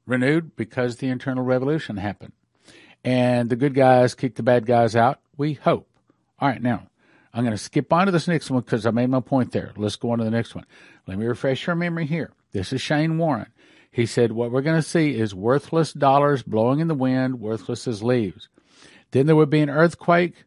renewed 0.07 0.57
because 0.57 0.97
the 0.97 1.09
internal 1.09 1.45
revolution 1.45 1.97
happened. 1.97 2.33
And 3.05 3.51
the 3.51 3.57
good 3.57 3.75
guys 3.75 4.15
kick 4.15 4.37
the 4.37 4.43
bad 4.43 4.67
guys 4.67 4.95
out, 4.95 5.21
we 5.37 5.55
hope. 5.55 5.89
All 6.39 6.49
right, 6.49 6.63
now, 6.63 6.89
I'm 7.35 7.45
going 7.45 7.57
to 7.57 7.63
skip 7.63 7.93
on 7.93 8.07
to 8.07 8.13
this 8.13 8.29
next 8.29 8.51
one 8.51 8.63
because 8.63 8.87
I 8.87 8.91
made 8.91 9.11
my 9.11 9.21
point 9.21 9.53
there. 9.53 9.73
Let's 9.77 9.97
go 9.97 10.11
on 10.11 10.19
to 10.19 10.25
the 10.25 10.31
next 10.31 10.55
one. 10.55 10.67
Let 11.07 11.19
me 11.19 11.27
refresh 11.27 11.67
your 11.67 11.77
memory 11.77 12.07
here. 12.07 12.31
This 12.53 12.73
is 12.73 12.81
Shane 12.81 13.19
Warren. 13.19 13.49
He 13.91 14.07
said, 14.07 14.33
What 14.33 14.51
we're 14.51 14.63
going 14.63 14.81
to 14.81 14.89
see 14.89 15.17
is 15.17 15.35
worthless 15.35 15.93
dollars 15.93 16.43
blowing 16.43 16.81
in 16.81 16.89
the 16.89 16.95
wind, 16.95 17.41
worthless 17.41 17.87
as 17.87 18.03
leaves. 18.03 18.49
Then 19.11 19.27
there 19.27 19.37
would 19.37 19.51
be 19.51 19.61
an 19.61 19.71
earthquake. 19.71 20.45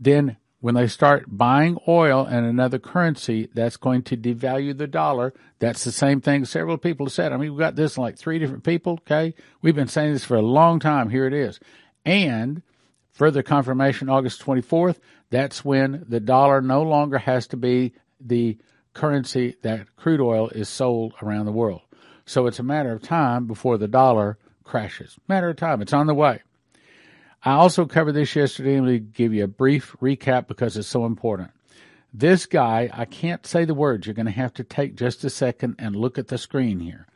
Then 0.00 0.36
when 0.60 0.74
they 0.74 0.88
start 0.88 1.24
buying 1.28 1.78
oil 1.86 2.24
and 2.24 2.44
another 2.44 2.78
currency, 2.78 3.48
that's 3.54 3.76
going 3.76 4.02
to 4.04 4.16
devalue 4.16 4.76
the 4.76 4.86
dollar. 4.86 5.32
That's 5.58 5.84
the 5.84 5.92
same 5.92 6.20
thing 6.20 6.44
several 6.44 6.78
people 6.78 7.06
have 7.06 7.12
said. 7.12 7.32
I 7.32 7.36
mean, 7.36 7.52
we've 7.52 7.58
got 7.58 7.76
this 7.76 7.96
like 7.96 8.18
three 8.18 8.38
different 8.38 8.64
people, 8.64 8.94
okay? 9.02 9.34
We've 9.62 9.76
been 9.76 9.88
saying 9.88 10.14
this 10.14 10.24
for 10.24 10.36
a 10.36 10.42
long 10.42 10.80
time. 10.80 11.10
Here 11.10 11.26
it 11.26 11.34
is. 11.34 11.60
And 12.04 12.62
further 13.12 13.42
confirmation 13.42 14.08
August 14.08 14.42
24th, 14.42 14.96
that's 15.30 15.64
when 15.64 16.04
the 16.08 16.20
dollar 16.20 16.60
no 16.60 16.82
longer 16.82 17.18
has 17.18 17.46
to 17.48 17.56
be 17.56 17.92
the 18.20 18.58
currency 18.94 19.56
that 19.62 19.96
crude 19.96 20.20
oil 20.20 20.48
is 20.48 20.68
sold 20.68 21.14
around 21.22 21.46
the 21.46 21.52
world. 21.52 21.82
So 22.26 22.46
it's 22.46 22.58
a 22.58 22.64
matter 22.64 22.92
of 22.92 23.02
time 23.02 23.46
before 23.46 23.78
the 23.78 23.88
dollar 23.88 24.38
crashes. 24.64 25.16
Matter 25.28 25.50
of 25.50 25.56
time. 25.56 25.80
It's 25.80 25.92
on 25.92 26.06
the 26.06 26.14
way. 26.14 26.42
I 27.42 27.52
also 27.52 27.86
covered 27.86 28.12
this 28.12 28.34
yesterday. 28.36 28.76
Going 28.76 28.86
to 28.86 28.98
give 28.98 29.32
you 29.32 29.44
a 29.44 29.48
brief 29.48 29.96
recap 30.02 30.46
because 30.48 30.76
it's 30.76 30.88
so 30.88 31.06
important. 31.06 31.50
This 32.12 32.46
guy, 32.46 32.90
I 32.92 33.04
can't 33.04 33.46
say 33.46 33.64
the 33.64 33.74
words. 33.74 34.06
You're 34.06 34.14
going 34.14 34.26
to 34.26 34.32
have 34.32 34.54
to 34.54 34.64
take 34.64 34.96
just 34.96 35.24
a 35.24 35.30
second 35.30 35.76
and 35.78 35.94
look 35.94 36.18
at 36.18 36.28
the 36.28 36.38
screen 36.38 36.80
here. 36.80 37.06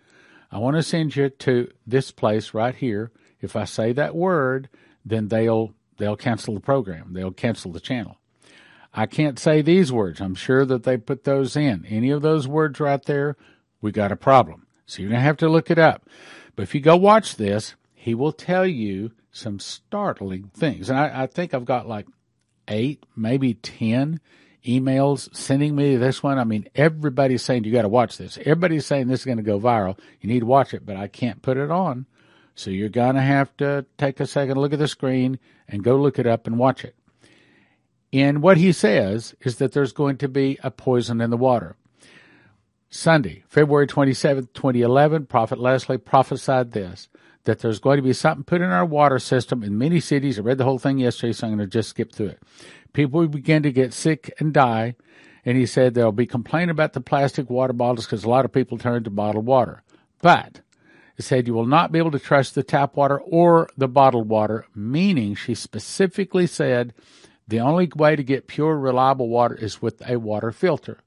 I 0.51 0.59
want 0.59 0.77
to 0.77 0.83
send 0.83 1.17
you 1.17 1.31
to 1.31 1.71
this 1.87 2.11
place 2.11 2.55
right 2.55 2.75
here. 2.75 3.11
If 3.41 3.57
I 3.57 3.65
say 3.65 3.93
that 3.93 4.15
word, 4.15 4.69
then 5.05 5.29
they'll 5.29 5.75
they'll 5.97 6.17
cancel 6.17 6.55
the 6.55 6.61
program. 6.61 7.13
They'll 7.13 7.33
cancel 7.33 7.73
the 7.73 7.81
channel. 7.81 8.19
I 8.95 9.07
can't 9.07 9.39
say 9.39 9.63
these 9.63 9.91
words. 9.91 10.21
I'm 10.21 10.35
sure 10.35 10.65
that 10.67 10.83
they 10.83 10.97
put 10.97 11.25
those 11.25 11.57
in. 11.57 11.87
Any 11.87 12.11
of 12.11 12.23
those 12.23 12.47
words 12.47 12.79
right 12.79 13.03
there, 13.03 13.37
we 13.81 13.91
got 13.91 14.13
a 14.13 14.17
problem. 14.17 14.67
So 14.87 15.01
you're 15.01 15.11
going 15.11 15.21
to 15.21 15.27
have 15.27 15.39
to 15.39 15.49
look 15.49 15.71
it 15.71 15.79
up. 15.79 16.09
But 16.55 16.65
if 16.65 16.75
you 16.75 16.81
go 16.81 16.97
watch 16.97 17.37
this, 17.37 17.75
he 17.95 18.15
will 18.15 18.33
tell 18.33 18.67
you 18.67 19.13
some 19.31 19.59
startling 19.59 20.51
things. 20.55 20.91
And 20.91 20.99
I, 20.99 21.23
I 21.23 21.27
think 21.27 21.55
I've 21.55 21.65
got 21.65 21.89
like 21.89 22.07
eight, 22.69 23.05
maybe 23.17 23.55
10 23.55 24.21
emails 24.67 25.35
sending 25.35 25.75
me 25.75 25.97
this 25.97 26.23
one. 26.23 26.39
I 26.39 26.45
mean, 26.45 26.69
everybody's 26.75 27.43
saying 27.43 27.65
you 27.65 27.73
got 27.73 27.83
to 27.83 27.89
watch 27.89 28.19
this. 28.19 28.39
Everybody's 28.39 28.87
saying 28.87 29.09
this 29.09 29.21
is 29.21 29.27
going 29.27 29.39
to 29.39 29.43
go 29.43 29.59
viral. 29.59 29.99
You 30.21 30.29
need 30.29 30.41
to 30.41 30.47
watch 30.47 30.75
it, 30.75 30.85
but 30.85 30.97
I 30.97 31.09
can't 31.09 31.43
put 31.43 31.57
it 31.57 31.71
on. 31.71 32.07
So 32.55 32.71
you're 32.71 32.91
going 32.91 33.15
to 33.15 33.23
have 33.23 33.57
to 33.57 33.87
take 33.97 34.21
a 34.21 34.27
second, 34.27 34.59
look 34.59 34.75
at 34.75 34.79
the 34.79 34.89
screen, 34.89 35.39
and 35.67 35.83
go 35.83 35.97
look 35.97 36.19
it 36.19 36.27
up 36.27 36.47
and 36.47 36.59
watch 36.59 36.85
it. 36.85 36.95
And 38.13 38.43
what 38.43 38.59
he 38.59 38.73
says 38.73 39.35
is 39.41 39.57
that 39.57 39.73
there's 39.73 39.93
going 39.93 40.19
to 40.19 40.29
be 40.29 40.59
a 40.63 40.71
poison 40.71 41.21
in 41.21 41.31
the 41.31 41.37
water. 41.37 41.77
Sunday, 42.91 43.43
February 43.49 43.87
27th, 43.87 44.53
2011, 44.53 45.27
Prophet 45.27 45.59
Leslie 45.59 45.97
prophesied 45.97 46.73
this 46.73 47.09
that 47.45 47.59
there's 47.59 47.81
going 47.81 47.97
to 47.97 48.03
be 48.03 48.13
something 48.13 48.45
put 48.45 48.61
in 48.61 48.71
our 48.71 48.85
water 48.85 49.19
system 49.19 49.63
in 49.63 49.77
many 49.77 49.99
cities. 49.99 50.39
I 50.39 50.43
read 50.43 50.59
the 50.59 50.65
whole 50.65 50.79
thing 50.79 50.99
yesterday, 50.99 51.33
so 51.33 51.47
I'm 51.47 51.57
going 51.57 51.67
to 51.69 51.73
just 51.73 51.89
skip 51.89 52.13
through 52.13 52.29
it. 52.29 52.43
People 52.93 53.21
will 53.21 53.29
begin 53.29 53.63
to 53.65 53.73
get 53.73 53.93
sick 53.93 54.33
and 54.39 54.53
die. 54.53 54.95
And 55.45 55.59
he 55.59 55.67
said 55.67 55.95
there'll 55.95 56.13
be 56.13 56.27
complaining 56.27 56.71
about 56.71 56.93
the 56.93 57.01
plastic 57.01 57.51
water 57.51 57.73
bottles 57.73 58.07
because 58.07 58.23
a 58.23 58.29
lot 58.29 58.45
of 58.45 58.53
people 58.53 58.79
turn 58.79 59.03
to 59.03 59.11
bottled 59.11 59.45
water. 59.45 59.83
But 60.21 60.61
he 61.17 61.23
said 61.23 61.49
you 61.49 61.55
will 61.55 61.67
not 61.67 61.91
be 61.91 61.99
able 61.99 62.13
to 62.13 62.21
trust 62.21 62.55
the 62.55 62.63
tap 62.63 62.97
water 62.97 63.21
or 63.21 63.69
the 63.77 63.89
bottled 63.89 64.29
water, 64.29 64.67
meaning 64.73 65.35
she 65.35 65.57
specifically 65.57 66.47
said 66.47 66.95
the 67.49 67.61
only 67.61 67.91
way 67.95 68.17
to 68.17 68.23
get 68.23 68.47
pure, 68.47 68.79
reliable 68.79 69.29
water 69.29 69.55
is 69.55 69.83
with 69.83 70.03
a 70.09 70.19
water 70.19 70.53
filter. 70.53 70.99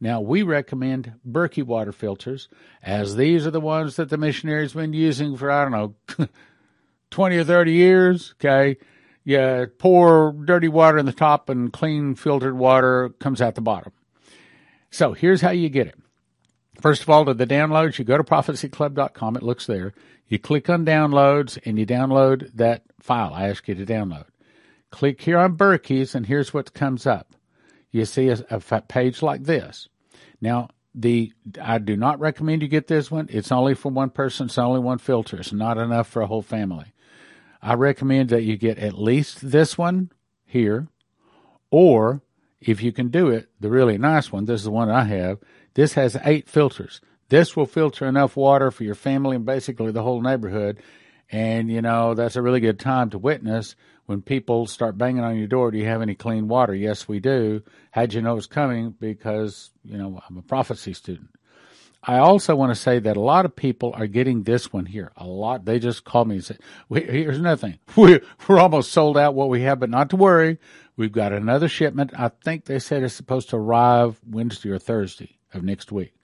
Now, 0.00 0.20
we 0.20 0.42
recommend 0.42 1.14
Berkey 1.28 1.64
water 1.64 1.92
filters, 1.92 2.48
as 2.82 3.16
these 3.16 3.46
are 3.46 3.50
the 3.50 3.60
ones 3.60 3.96
that 3.96 4.10
the 4.10 4.16
missionaries 4.16 4.72
have 4.72 4.82
been 4.82 4.92
using 4.92 5.36
for, 5.36 5.50
I 5.50 5.64
don't 5.64 5.72
know, 5.72 6.28
20 7.10 7.36
or 7.36 7.44
30 7.44 7.72
years. 7.72 8.34
Okay. 8.36 8.76
You 9.24 9.70
pour 9.78 10.32
dirty 10.32 10.68
water 10.68 10.98
in 10.98 11.06
the 11.06 11.12
top 11.12 11.48
and 11.50 11.72
clean 11.72 12.14
filtered 12.14 12.56
water 12.56 13.10
comes 13.18 13.42
out 13.42 13.56
the 13.56 13.60
bottom. 13.60 13.92
So 14.90 15.12
here's 15.12 15.42
how 15.42 15.50
you 15.50 15.68
get 15.68 15.86
it. 15.86 15.98
First 16.80 17.02
of 17.02 17.10
all, 17.10 17.24
to 17.24 17.34
the 17.34 17.46
downloads, 17.46 17.98
you 17.98 18.04
go 18.04 18.16
to 18.16 18.24
prophecyclub.com. 18.24 19.36
It 19.36 19.42
looks 19.42 19.66
there. 19.66 19.92
You 20.28 20.38
click 20.38 20.70
on 20.70 20.86
downloads 20.86 21.58
and 21.64 21.78
you 21.78 21.84
download 21.84 22.54
that 22.54 22.84
file 23.00 23.34
I 23.34 23.48
ask 23.48 23.66
you 23.68 23.74
to 23.74 23.84
download. 23.84 24.26
Click 24.90 25.20
here 25.20 25.38
on 25.38 25.56
Berkey's 25.56 26.14
and 26.14 26.26
here's 26.26 26.54
what 26.54 26.74
comes 26.74 27.06
up 27.06 27.34
you 27.90 28.04
see 28.04 28.28
a, 28.28 28.38
a 28.50 28.80
page 28.82 29.22
like 29.22 29.44
this. 29.44 29.88
Now, 30.40 30.68
the 30.94 31.32
I 31.60 31.78
do 31.78 31.96
not 31.96 32.20
recommend 32.20 32.62
you 32.62 32.68
get 32.68 32.86
this 32.86 33.10
one. 33.10 33.28
It's 33.30 33.52
only 33.52 33.74
for 33.74 33.90
one 33.90 34.10
person. 34.10 34.46
It's 34.46 34.58
only 34.58 34.80
one 34.80 34.98
filter. 34.98 35.38
It's 35.38 35.52
not 35.52 35.78
enough 35.78 36.08
for 36.08 36.22
a 36.22 36.26
whole 36.26 36.42
family. 36.42 36.92
I 37.62 37.74
recommend 37.74 38.30
that 38.30 38.42
you 38.42 38.56
get 38.56 38.78
at 38.78 38.98
least 38.98 39.50
this 39.50 39.76
one 39.76 40.10
here, 40.44 40.88
or 41.70 42.22
if 42.60 42.82
you 42.82 42.92
can 42.92 43.08
do 43.08 43.28
it, 43.28 43.48
the 43.60 43.70
really 43.70 43.98
nice 43.98 44.32
one. 44.32 44.44
This 44.44 44.60
is 44.60 44.64
the 44.64 44.70
one 44.70 44.90
I 44.90 45.04
have. 45.04 45.38
This 45.74 45.94
has 45.94 46.16
eight 46.24 46.48
filters. 46.48 47.00
This 47.28 47.56
will 47.56 47.66
filter 47.66 48.06
enough 48.06 48.36
water 48.36 48.70
for 48.70 48.84
your 48.84 48.94
family 48.94 49.36
and 49.36 49.44
basically 49.44 49.92
the 49.92 50.02
whole 50.02 50.20
neighborhood. 50.20 50.80
And 51.30 51.70
you 51.70 51.82
know 51.82 52.14
that's 52.14 52.36
a 52.36 52.42
really 52.42 52.60
good 52.60 52.80
time 52.80 53.10
to 53.10 53.18
witness 53.18 53.76
when 54.08 54.22
people 54.22 54.66
start 54.66 54.96
banging 54.96 55.22
on 55.22 55.36
your 55.36 55.46
door, 55.46 55.70
do 55.70 55.76
you 55.76 55.84
have 55.84 56.00
any 56.00 56.14
clean 56.14 56.48
water? 56.48 56.74
Yes, 56.74 57.06
we 57.06 57.20
do. 57.20 57.62
How'd 57.90 58.14
you 58.14 58.22
know 58.22 58.32
it 58.32 58.36
was 58.36 58.46
coming? 58.46 58.94
Because, 58.98 59.70
you 59.84 59.98
know, 59.98 60.18
I'm 60.26 60.38
a 60.38 60.42
prophecy 60.42 60.94
student. 60.94 61.28
I 62.02 62.16
also 62.16 62.56
want 62.56 62.70
to 62.70 62.74
say 62.74 63.00
that 63.00 63.18
a 63.18 63.20
lot 63.20 63.44
of 63.44 63.54
people 63.54 63.92
are 63.94 64.06
getting 64.06 64.44
this 64.44 64.72
one 64.72 64.86
here. 64.86 65.12
A 65.18 65.26
lot. 65.26 65.66
They 65.66 65.78
just 65.78 66.06
call 66.06 66.24
me 66.24 66.36
and 66.36 66.44
say, 66.44 66.56
here's 66.90 67.36
another 67.36 67.60
thing. 67.60 67.78
We're, 67.96 68.22
we're 68.48 68.58
almost 68.58 68.92
sold 68.92 69.18
out 69.18 69.34
what 69.34 69.50
we 69.50 69.60
have, 69.62 69.78
but 69.78 69.90
not 69.90 70.08
to 70.10 70.16
worry. 70.16 70.56
We've 70.96 71.12
got 71.12 71.34
another 71.34 71.68
shipment. 71.68 72.12
I 72.18 72.28
think 72.28 72.64
they 72.64 72.78
said 72.78 73.02
it's 73.02 73.12
supposed 73.12 73.50
to 73.50 73.56
arrive 73.56 74.18
Wednesday 74.26 74.70
or 74.70 74.78
Thursday 74.78 75.36
of 75.52 75.62
next 75.62 75.92
week. 75.92 76.14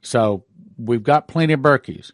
So 0.00 0.44
we've 0.78 1.02
got 1.02 1.28
plenty 1.28 1.52
of 1.52 1.60
Berkeys 1.60 2.10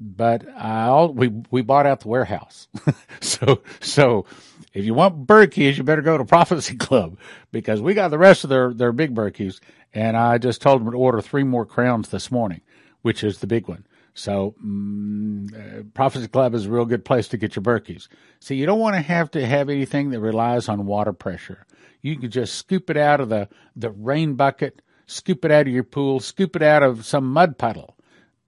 but 0.00 0.46
I 0.56 1.04
we 1.04 1.28
we 1.50 1.62
bought 1.62 1.86
out 1.86 2.00
the 2.00 2.08
warehouse. 2.08 2.68
so 3.20 3.62
so 3.80 4.26
if 4.72 4.84
you 4.84 4.94
want 4.94 5.26
Berkeys, 5.26 5.76
you 5.76 5.84
better 5.84 6.02
go 6.02 6.18
to 6.18 6.24
Prophecy 6.24 6.76
Club 6.78 7.18
because 7.52 7.80
we 7.80 7.94
got 7.94 8.08
the 8.08 8.18
rest 8.18 8.44
of 8.44 8.50
their 8.50 8.72
their 8.72 8.92
big 8.92 9.14
Berkeys, 9.14 9.60
and 9.92 10.16
I 10.16 10.38
just 10.38 10.62
told 10.62 10.80
them 10.80 10.92
to 10.92 10.96
order 10.96 11.20
three 11.20 11.44
more 11.44 11.66
crowns 11.66 12.10
this 12.10 12.30
morning, 12.30 12.60
which 13.02 13.24
is 13.24 13.38
the 13.38 13.46
big 13.46 13.68
one. 13.68 13.86
So 14.14 14.54
um, 14.62 15.46
uh, 15.54 15.82
Prophecy 15.94 16.28
Club 16.28 16.54
is 16.54 16.66
a 16.66 16.70
real 16.70 16.84
good 16.84 17.04
place 17.04 17.28
to 17.28 17.36
get 17.36 17.54
your 17.56 17.62
Berkeys. 17.62 18.08
See, 18.40 18.56
you 18.56 18.66
don't 18.66 18.80
want 18.80 18.96
to 18.96 19.02
have 19.02 19.30
to 19.32 19.46
have 19.46 19.68
anything 19.68 20.10
that 20.10 20.20
relies 20.20 20.68
on 20.68 20.86
water 20.86 21.12
pressure. 21.12 21.66
You 22.02 22.16
can 22.16 22.30
just 22.30 22.54
scoop 22.54 22.90
it 22.90 22.96
out 22.96 23.20
of 23.20 23.28
the 23.28 23.48
the 23.76 23.90
rain 23.90 24.34
bucket, 24.34 24.82
scoop 25.06 25.44
it 25.44 25.50
out 25.50 25.66
of 25.66 25.72
your 25.72 25.84
pool, 25.84 26.20
scoop 26.20 26.56
it 26.56 26.62
out 26.62 26.82
of 26.82 27.04
some 27.04 27.32
mud 27.32 27.58
puddle 27.58 27.96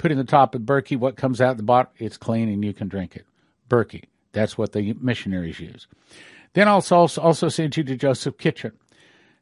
put 0.00 0.10
in 0.10 0.18
the 0.18 0.24
top 0.24 0.54
of 0.54 0.62
Berkey 0.62 0.96
what 0.96 1.16
comes 1.16 1.40
out 1.40 1.56
the 1.56 1.62
bottom, 1.62 1.92
it's 1.98 2.16
clean 2.16 2.48
and 2.48 2.64
you 2.64 2.72
can 2.72 2.88
drink 2.88 3.16
it. 3.16 3.26
Berkey. 3.68 4.04
That's 4.32 4.56
what 4.56 4.72
the 4.72 4.94
missionaries 4.94 5.60
use. 5.60 5.86
Then 6.54 6.68
I'll 6.68 6.82
also, 6.90 7.20
also 7.20 7.48
send 7.48 7.76
you 7.76 7.84
to 7.84 7.96
Joseph 7.96 8.38
Kitchen. 8.38 8.72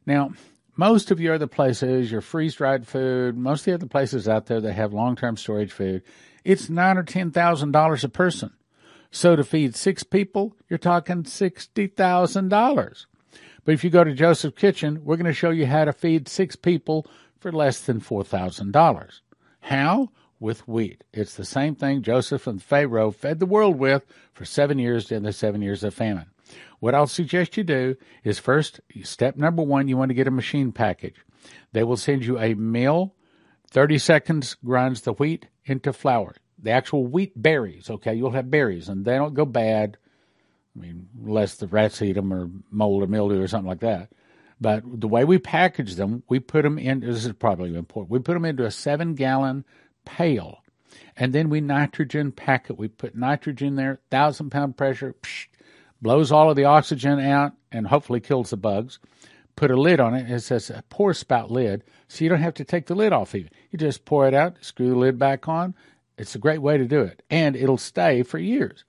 Now, 0.05 0.33
most 0.75 1.11
of 1.11 1.19
your 1.19 1.35
other 1.35 1.47
places, 1.47 2.11
your 2.11 2.21
freeze 2.21 2.55
dried 2.55 2.87
food, 2.87 3.37
most 3.37 3.61
of 3.61 3.65
the 3.65 3.73
other 3.73 3.87
places 3.87 4.27
out 4.27 4.47
there 4.47 4.61
that 4.61 4.73
have 4.73 4.93
long 4.93 5.15
term 5.15 5.37
storage 5.37 5.71
food, 5.71 6.03
it's 6.43 6.69
nine 6.69 6.97
or 6.97 7.03
ten 7.03 7.31
thousand 7.31 7.71
dollars 7.71 8.03
a 8.03 8.09
person. 8.09 8.51
So 9.11 9.35
to 9.35 9.43
feed 9.43 9.75
six 9.75 10.03
people, 10.03 10.55
you're 10.69 10.77
talking 10.77 11.25
sixty 11.25 11.87
thousand 11.87 12.49
dollars. 12.49 13.07
But 13.65 13.73
if 13.73 13.83
you 13.83 13.89
go 13.89 14.03
to 14.03 14.13
Joseph 14.13 14.55
Kitchen, 14.55 15.03
we're 15.03 15.17
going 15.17 15.25
to 15.25 15.33
show 15.33 15.49
you 15.49 15.65
how 15.65 15.85
to 15.85 15.93
feed 15.93 16.27
six 16.27 16.55
people 16.55 17.05
for 17.39 17.51
less 17.51 17.81
than 17.81 17.99
four 17.99 18.23
thousand 18.23 18.71
dollars. 18.71 19.21
How? 19.61 20.09
With 20.39 20.67
wheat. 20.67 21.03
It's 21.13 21.35
the 21.35 21.45
same 21.45 21.75
thing 21.75 22.01
Joseph 22.01 22.47
and 22.47 22.61
Pharaoh 22.61 23.11
fed 23.11 23.39
the 23.39 23.45
world 23.45 23.77
with 23.77 24.05
for 24.33 24.45
seven 24.45 24.79
years 24.79 25.05
during 25.05 25.23
the 25.23 25.33
seven 25.33 25.61
years 25.61 25.83
of 25.83 25.93
famine. 25.93 26.27
What 26.79 26.95
I'll 26.95 27.07
suggest 27.07 27.57
you 27.57 27.63
do 27.63 27.95
is 28.23 28.39
first, 28.39 28.79
step 29.03 29.35
number 29.35 29.61
one, 29.61 29.87
you 29.87 29.97
want 29.97 30.09
to 30.09 30.15
get 30.15 30.27
a 30.27 30.31
machine 30.31 30.71
package. 30.71 31.15
They 31.73 31.83
will 31.83 31.97
send 31.97 32.25
you 32.25 32.39
a 32.39 32.53
mill, 32.53 33.13
30 33.69 33.97
seconds 33.97 34.55
grinds 34.65 35.01
the 35.01 35.13
wheat 35.13 35.47
into 35.65 35.93
flour. 35.93 36.35
The 36.57 36.71
actual 36.71 37.05
wheat 37.05 37.33
berries, 37.35 37.89
okay? 37.89 38.13
You'll 38.13 38.31
have 38.31 38.49
berries 38.49 38.89
and 38.89 39.05
they 39.05 39.15
don't 39.15 39.33
go 39.33 39.45
bad. 39.45 39.97
I 40.75 40.79
mean, 40.79 41.09
unless 41.23 41.55
the 41.55 41.67
rats 41.67 42.01
eat 42.01 42.13
them 42.13 42.33
or 42.33 42.49
mold 42.71 43.03
or 43.03 43.07
mildew 43.07 43.41
or 43.41 43.47
something 43.47 43.69
like 43.69 43.81
that. 43.81 44.09
But 44.61 44.83
the 44.99 45.07
way 45.07 45.23
we 45.23 45.37
package 45.37 45.95
them, 45.95 46.23
we 46.27 46.39
put 46.39 46.63
them 46.63 46.77
in, 46.77 46.99
this 46.99 47.25
is 47.25 47.31
probably 47.33 47.75
important, 47.75 48.11
we 48.11 48.19
put 48.19 48.33
them 48.33 48.45
into 48.45 48.65
a 48.65 48.71
seven 48.71 49.15
gallon 49.15 49.63
pail. 50.17 50.63
And 51.15 51.33
then 51.33 51.49
we 51.49 51.61
nitrogen 51.61 52.31
pack 52.31 52.69
it. 52.69 52.77
We 52.77 52.87
put 52.87 53.15
nitrogen 53.15 53.75
there, 53.75 53.99
thousand 54.09 54.49
pound 54.49 54.75
pressure, 54.75 55.13
psh, 55.21 55.47
blows 56.01 56.31
all 56.31 56.49
of 56.49 56.55
the 56.55 56.65
oxygen 56.65 57.19
out 57.19 57.53
and 57.71 57.87
hopefully 57.87 58.19
kills 58.19 58.49
the 58.49 58.57
bugs. 58.57 58.99
Put 59.55 59.71
a 59.71 59.79
lid 59.79 59.99
on 59.99 60.15
it. 60.15 60.31
It 60.31 60.39
says 60.39 60.69
a 60.69 60.83
pour 60.89 61.13
spout 61.13 61.51
lid, 61.51 61.83
so 62.07 62.23
you 62.23 62.29
don't 62.29 62.39
have 62.39 62.53
to 62.55 62.63
take 62.63 62.87
the 62.87 62.95
lid 62.95 63.13
off 63.13 63.35
even. 63.35 63.51
You 63.71 63.77
just 63.77 64.05
pour 64.05 64.27
it 64.27 64.33
out, 64.33 64.55
screw 64.61 64.89
the 64.89 64.95
lid 64.95 65.19
back 65.19 65.47
on. 65.47 65.75
It's 66.17 66.35
a 66.35 66.39
great 66.39 66.61
way 66.61 66.77
to 66.77 66.85
do 66.85 67.01
it, 67.01 67.21
and 67.29 67.55
it'll 67.55 67.77
stay 67.77 68.23
for 68.23 68.39
years. 68.39 68.83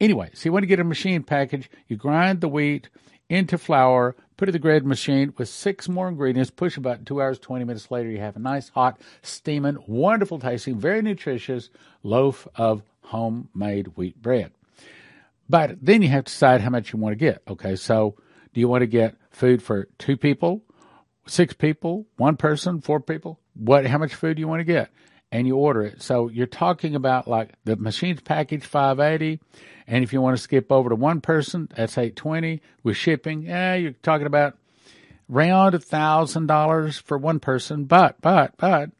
Anyway, 0.00 0.30
so 0.34 0.46
you 0.46 0.52
want 0.52 0.62
to 0.64 0.68
get 0.68 0.80
a 0.80 0.84
machine 0.84 1.22
package. 1.22 1.70
You 1.88 1.96
grind 1.96 2.40
the 2.40 2.48
wheat 2.48 2.88
into 3.28 3.58
flour, 3.58 4.16
put 4.36 4.48
it 4.48 4.50
in 4.50 4.52
the 4.54 4.58
bread 4.60 4.84
machine 4.84 5.32
with 5.36 5.48
six 5.48 5.88
more 5.88 6.08
ingredients, 6.08 6.50
push 6.50 6.76
a 6.76 6.80
button, 6.80 7.04
two 7.04 7.20
hours, 7.22 7.38
20 7.38 7.64
minutes 7.64 7.90
later, 7.90 8.08
you 8.08 8.18
have 8.18 8.36
a 8.36 8.40
nice, 8.40 8.68
hot, 8.70 9.00
steaming, 9.22 9.78
wonderful 9.86 10.38
tasting, 10.38 10.78
very 10.78 11.02
nutritious 11.02 11.70
loaf 12.02 12.48
of 12.56 12.82
homemade 13.02 13.88
wheat 13.96 14.20
bread. 14.20 14.52
But 15.48 15.76
then 15.82 16.02
you 16.02 16.08
have 16.08 16.24
to 16.24 16.32
decide 16.32 16.60
how 16.60 16.70
much 16.70 16.92
you 16.92 16.98
want 16.98 17.12
to 17.12 17.16
get. 17.16 17.42
Okay, 17.48 17.76
so 17.76 18.16
do 18.52 18.60
you 18.60 18.68
want 18.68 18.82
to 18.82 18.86
get 18.86 19.16
food 19.30 19.62
for 19.62 19.88
two 19.98 20.16
people, 20.16 20.62
six 21.26 21.52
people, 21.52 22.06
one 22.16 22.36
person, 22.36 22.80
four 22.80 23.00
people? 23.00 23.38
What? 23.54 23.86
How 23.86 23.98
much 23.98 24.14
food 24.14 24.36
do 24.36 24.40
you 24.40 24.48
want 24.48 24.60
to 24.60 24.64
get? 24.64 24.90
And 25.34 25.46
you 25.46 25.56
order 25.56 25.82
it. 25.82 26.00
So 26.00 26.28
you're 26.28 26.46
talking 26.46 26.94
about 26.94 27.26
like 27.26 27.54
the 27.64 27.76
machine's 27.76 28.20
package 28.20 28.64
580 28.64 29.40
and 29.86 30.02
if 30.02 30.12
you 30.12 30.20
want 30.20 30.36
to 30.36 30.42
skip 30.42 30.72
over 30.72 30.88
to 30.88 30.94
one 30.94 31.20
person, 31.20 31.68
that's 31.74 31.98
eight 31.98 32.16
twenty 32.16 32.62
with 32.82 32.96
shipping. 32.96 33.42
Yeah, 33.42 33.74
you're 33.74 33.92
talking 33.92 34.26
about 34.26 34.56
around 35.30 35.74
a 35.74 35.78
thousand 35.78 36.46
dollars 36.46 36.98
for 36.98 37.18
one 37.18 37.40
person. 37.40 37.84
But 37.84 38.20
but 38.20 38.56
but 38.56 38.90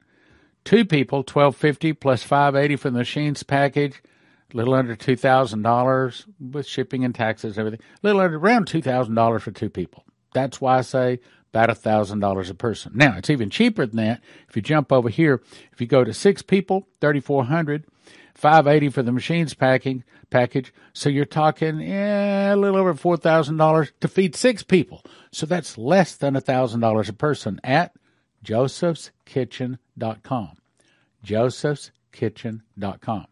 two 0.65 0.85
people, 0.85 1.23
twelve 1.23 1.57
fifty 1.57 1.93
plus 1.93 2.23
five 2.23 2.55
eighty 2.55 2.77
for 2.77 2.91
the 2.91 2.99
machines 2.99 3.43
package, 3.43 4.03
a 4.53 4.57
little 4.57 4.75
under 4.75 4.95
two 4.95 5.17
thousand 5.17 5.63
dollars 5.63 6.27
with 6.39 6.67
shipping 6.67 7.05
and 7.05 7.15
taxes, 7.15 7.59
everything. 7.59 7.81
A 7.81 8.07
little 8.07 8.21
under 8.21 8.37
around 8.37 8.67
two 8.67 8.83
thousand 8.83 9.15
dollars 9.15 9.43
for 9.43 9.53
two 9.53 9.71
people. 9.71 10.05
That's 10.35 10.61
why 10.61 10.79
I 10.79 10.83
say 10.83 11.21
about 11.55 11.71
a 11.71 11.75
thousand 11.75 12.19
dollars 12.19 12.51
a 12.51 12.55
person. 12.55 12.91
Now 12.97 13.15
it's 13.17 13.31
even 13.31 13.49
cheaper 13.49 13.87
than 13.87 13.99
that. 13.99 14.21
If 14.49 14.57
you 14.57 14.63
jump 14.63 14.91
over 14.91 15.09
here, 15.09 15.41
if 15.73 15.81
you 15.81 15.87
go 15.87 16.03
to 16.03 16.13
six 16.13 16.43
people, 16.43 16.89
thirty 17.01 17.21
four 17.21 17.45
hundred, 17.45 17.85
five 18.35 18.67
eighty 18.67 18.89
for 18.89 19.05
the 19.05 19.13
machines 19.13 19.55
packing 19.55 20.03
package. 20.31 20.75
So 20.93 21.09
you're 21.09 21.25
talking 21.25 21.81
eh, 21.81 22.53
a 22.53 22.57
little 22.57 22.77
over 22.77 22.93
four 22.95 23.17
thousand 23.17 23.57
dollars 23.57 23.93
to 24.01 24.09
feed 24.09 24.35
six 24.35 24.65
people. 24.65 25.05
So 25.31 25.47
that's 25.47 25.79
less 25.79 26.17
than 26.17 26.35
a 26.35 26.41
thousand 26.41 26.81
dollars 26.81 27.09
a 27.09 27.13
person 27.13 27.61
at 27.63 27.93
josephskitchen.com. 28.45 30.57
josephskitchen.com. 31.25 33.27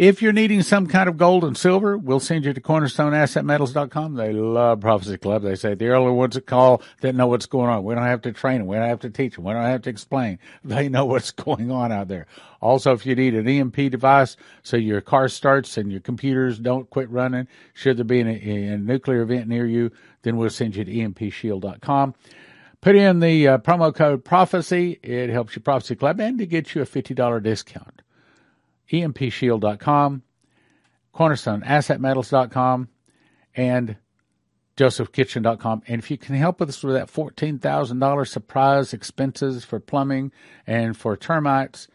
If 0.00 0.22
you're 0.22 0.32
needing 0.32 0.62
some 0.62 0.86
kind 0.86 1.10
of 1.10 1.18
gold 1.18 1.44
and 1.44 1.54
silver, 1.54 1.98
we'll 1.98 2.20
send 2.20 2.46
you 2.46 2.54
to 2.54 2.60
cornerstoneassetmetals.com. 2.62 4.14
They 4.14 4.32
love 4.32 4.80
Prophecy 4.80 5.18
Club. 5.18 5.42
They 5.42 5.56
say 5.56 5.74
the 5.74 5.94
only 5.94 6.12
ones 6.12 6.36
that 6.36 6.46
call 6.46 6.80
that 7.02 7.14
know 7.14 7.26
what's 7.26 7.44
going 7.44 7.68
on. 7.68 7.84
We 7.84 7.94
don't 7.94 8.04
have 8.04 8.22
to 8.22 8.32
train 8.32 8.60
them. 8.60 8.66
We 8.66 8.76
don't 8.76 8.88
have 8.88 9.00
to 9.00 9.10
teach 9.10 9.34
them. 9.34 9.44
We 9.44 9.52
don't 9.52 9.62
have 9.62 9.82
to 9.82 9.90
explain. 9.90 10.38
They 10.64 10.88
know 10.88 11.04
what's 11.04 11.32
going 11.32 11.70
on 11.70 11.92
out 11.92 12.08
there. 12.08 12.26
Also, 12.62 12.94
if 12.94 13.04
you 13.04 13.14
need 13.14 13.34
an 13.34 13.46
EMP 13.46 13.76
device 13.90 14.38
so 14.62 14.78
your 14.78 15.02
car 15.02 15.28
starts 15.28 15.76
and 15.76 15.92
your 15.92 16.00
computers 16.00 16.58
don't 16.58 16.88
quit 16.88 17.10
running, 17.10 17.46
should 17.74 17.98
there 17.98 18.04
be 18.06 18.20
an, 18.20 18.28
a 18.28 18.78
nuclear 18.78 19.20
event 19.20 19.48
near 19.48 19.66
you, 19.66 19.90
then 20.22 20.38
we'll 20.38 20.48
send 20.48 20.76
you 20.76 20.84
to 20.84 20.90
empshield.com. 20.90 22.14
Put 22.80 22.96
in 22.96 23.20
the 23.20 23.48
uh, 23.48 23.58
promo 23.58 23.94
code 23.94 24.24
prophecy. 24.24 24.98
It 25.02 25.28
helps 25.28 25.54
your 25.54 25.62
prophecy 25.62 25.94
club 25.94 26.20
and 26.20 26.38
to 26.38 26.46
get 26.46 26.74
you 26.74 26.80
a 26.80 26.86
$50 26.86 27.42
discount 27.42 28.00
empshield.com, 28.90 30.22
cornerstoneassetmetals.com, 31.14 32.88
and 33.54 33.96
josephkitchen.com. 34.76 35.82
And 35.86 35.98
if 36.00 36.10
you 36.10 36.18
can 36.18 36.34
help 36.34 36.62
us 36.62 36.82
with 36.82 36.94
that 36.94 37.12
$14,000 37.12 38.28
surprise 38.28 38.92
expenses 38.92 39.64
for 39.64 39.78
plumbing 39.78 40.32
and 40.66 40.96
for 40.96 41.16
termites, 41.16 41.88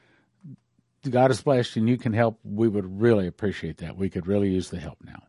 God 1.10 1.32
is 1.32 1.42
blessed 1.42 1.78
and 1.78 1.90
you 1.90 1.98
can 1.98 2.14
help. 2.14 2.40
We 2.44 2.68
would 2.68 3.02
really 3.02 3.28
appreciate 3.28 3.78
that. 3.78 3.98
We 3.98 4.10
could 4.10 4.28
really 4.28 4.50
use 4.50 4.70
the 4.70 4.80
help 4.80 4.98
now. 5.04 5.24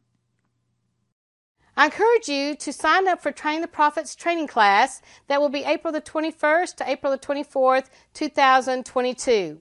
I 1.79 1.87
encourage 1.87 2.29
you 2.29 2.55
to 2.57 2.73
sign 2.73 3.07
up 3.07 3.23
for 3.23 3.31
Train 3.31 3.61
the 3.61 3.69
Prophets 3.69 4.15
training 4.17 4.47
class 4.47 5.03
that 5.29 5.41
will 5.41 5.51
be 5.51 5.65
April 5.65 5.93
the 5.93 6.01
21st 6.01 6.77
to 6.77 6.91
April 6.91 7.13
the 7.13 7.19
24th, 7.19 7.87
2022. 8.15 9.61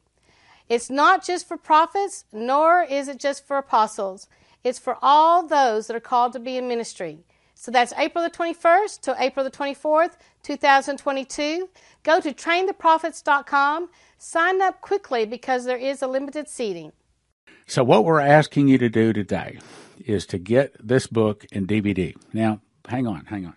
It's 0.67 0.89
not 0.89 1.23
just 1.23 1.47
for 1.47 1.57
prophets, 1.57 2.25
nor 2.31 2.81
is 2.83 3.07
it 3.07 3.19
just 3.19 3.45
for 3.45 3.57
apostles. 3.57 4.27
It's 4.63 4.79
for 4.79 4.97
all 5.01 5.45
those 5.45 5.87
that 5.87 5.95
are 5.95 5.99
called 5.99 6.33
to 6.33 6.39
be 6.39 6.57
in 6.57 6.67
ministry. 6.67 7.19
So 7.53 7.71
that's 7.71 7.93
April 7.93 8.23
the 8.23 8.31
21st 8.31 9.01
to 9.01 9.15
April 9.19 9.43
the 9.43 9.51
24th, 9.51 10.13
2022. 10.41 11.69
Go 12.03 12.19
to 12.19 12.33
traintheprophets.com. 12.33 13.89
Sign 14.17 14.61
up 14.61 14.81
quickly 14.81 15.25
because 15.25 15.65
there 15.65 15.77
is 15.77 16.01
a 16.01 16.07
limited 16.07 16.49
seating. 16.49 16.91
So, 17.67 17.83
what 17.83 18.05
we're 18.05 18.19
asking 18.19 18.67
you 18.67 18.77
to 18.77 18.89
do 18.89 19.11
today 19.11 19.59
is 20.05 20.25
to 20.27 20.37
get 20.37 20.75
this 20.79 21.07
book 21.07 21.45
in 21.51 21.65
DVD. 21.65 22.15
Now, 22.31 22.61
hang 22.87 23.07
on, 23.07 23.25
hang 23.25 23.45
on. 23.45 23.55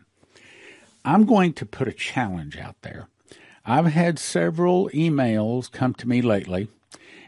I'm 1.04 1.24
going 1.24 1.52
to 1.54 1.66
put 1.66 1.88
a 1.88 1.92
challenge 1.92 2.56
out 2.56 2.76
there. 2.82 3.08
I've 3.66 3.86
had 3.86 4.18
several 4.18 4.88
emails 4.90 5.70
come 5.70 5.92
to 5.94 6.08
me 6.08 6.22
lately 6.22 6.68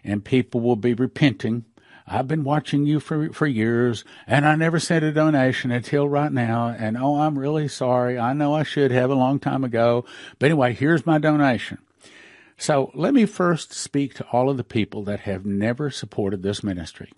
and 0.04 0.24
people 0.24 0.60
will 0.60 0.76
be 0.76 0.94
repenting. 0.94 1.64
I've 2.06 2.26
been 2.26 2.44
watching 2.44 2.86
you 2.86 2.98
for 2.98 3.32
for 3.32 3.46
years, 3.46 4.04
and 4.26 4.46
I 4.46 4.56
never 4.56 4.80
sent 4.80 5.04
a 5.04 5.12
donation 5.12 5.70
until 5.70 6.08
right 6.08 6.32
now. 6.32 6.74
And 6.76 6.96
oh, 6.96 7.20
I'm 7.20 7.38
really 7.38 7.68
sorry. 7.68 8.18
I 8.18 8.32
know 8.32 8.54
I 8.54 8.64
should 8.64 8.90
have 8.90 9.10
a 9.10 9.14
long 9.14 9.38
time 9.38 9.62
ago. 9.62 10.04
But 10.38 10.46
anyway, 10.46 10.72
here's 10.72 11.06
my 11.06 11.18
donation. 11.18 11.78
So 12.56 12.90
let 12.94 13.14
me 13.14 13.24
first 13.24 13.72
speak 13.72 14.14
to 14.14 14.26
all 14.32 14.50
of 14.50 14.56
the 14.58 14.64
people 14.64 15.02
that 15.04 15.20
have 15.20 15.46
never 15.46 15.88
supported 15.88 16.42
this 16.42 16.62
ministry. 16.62 17.10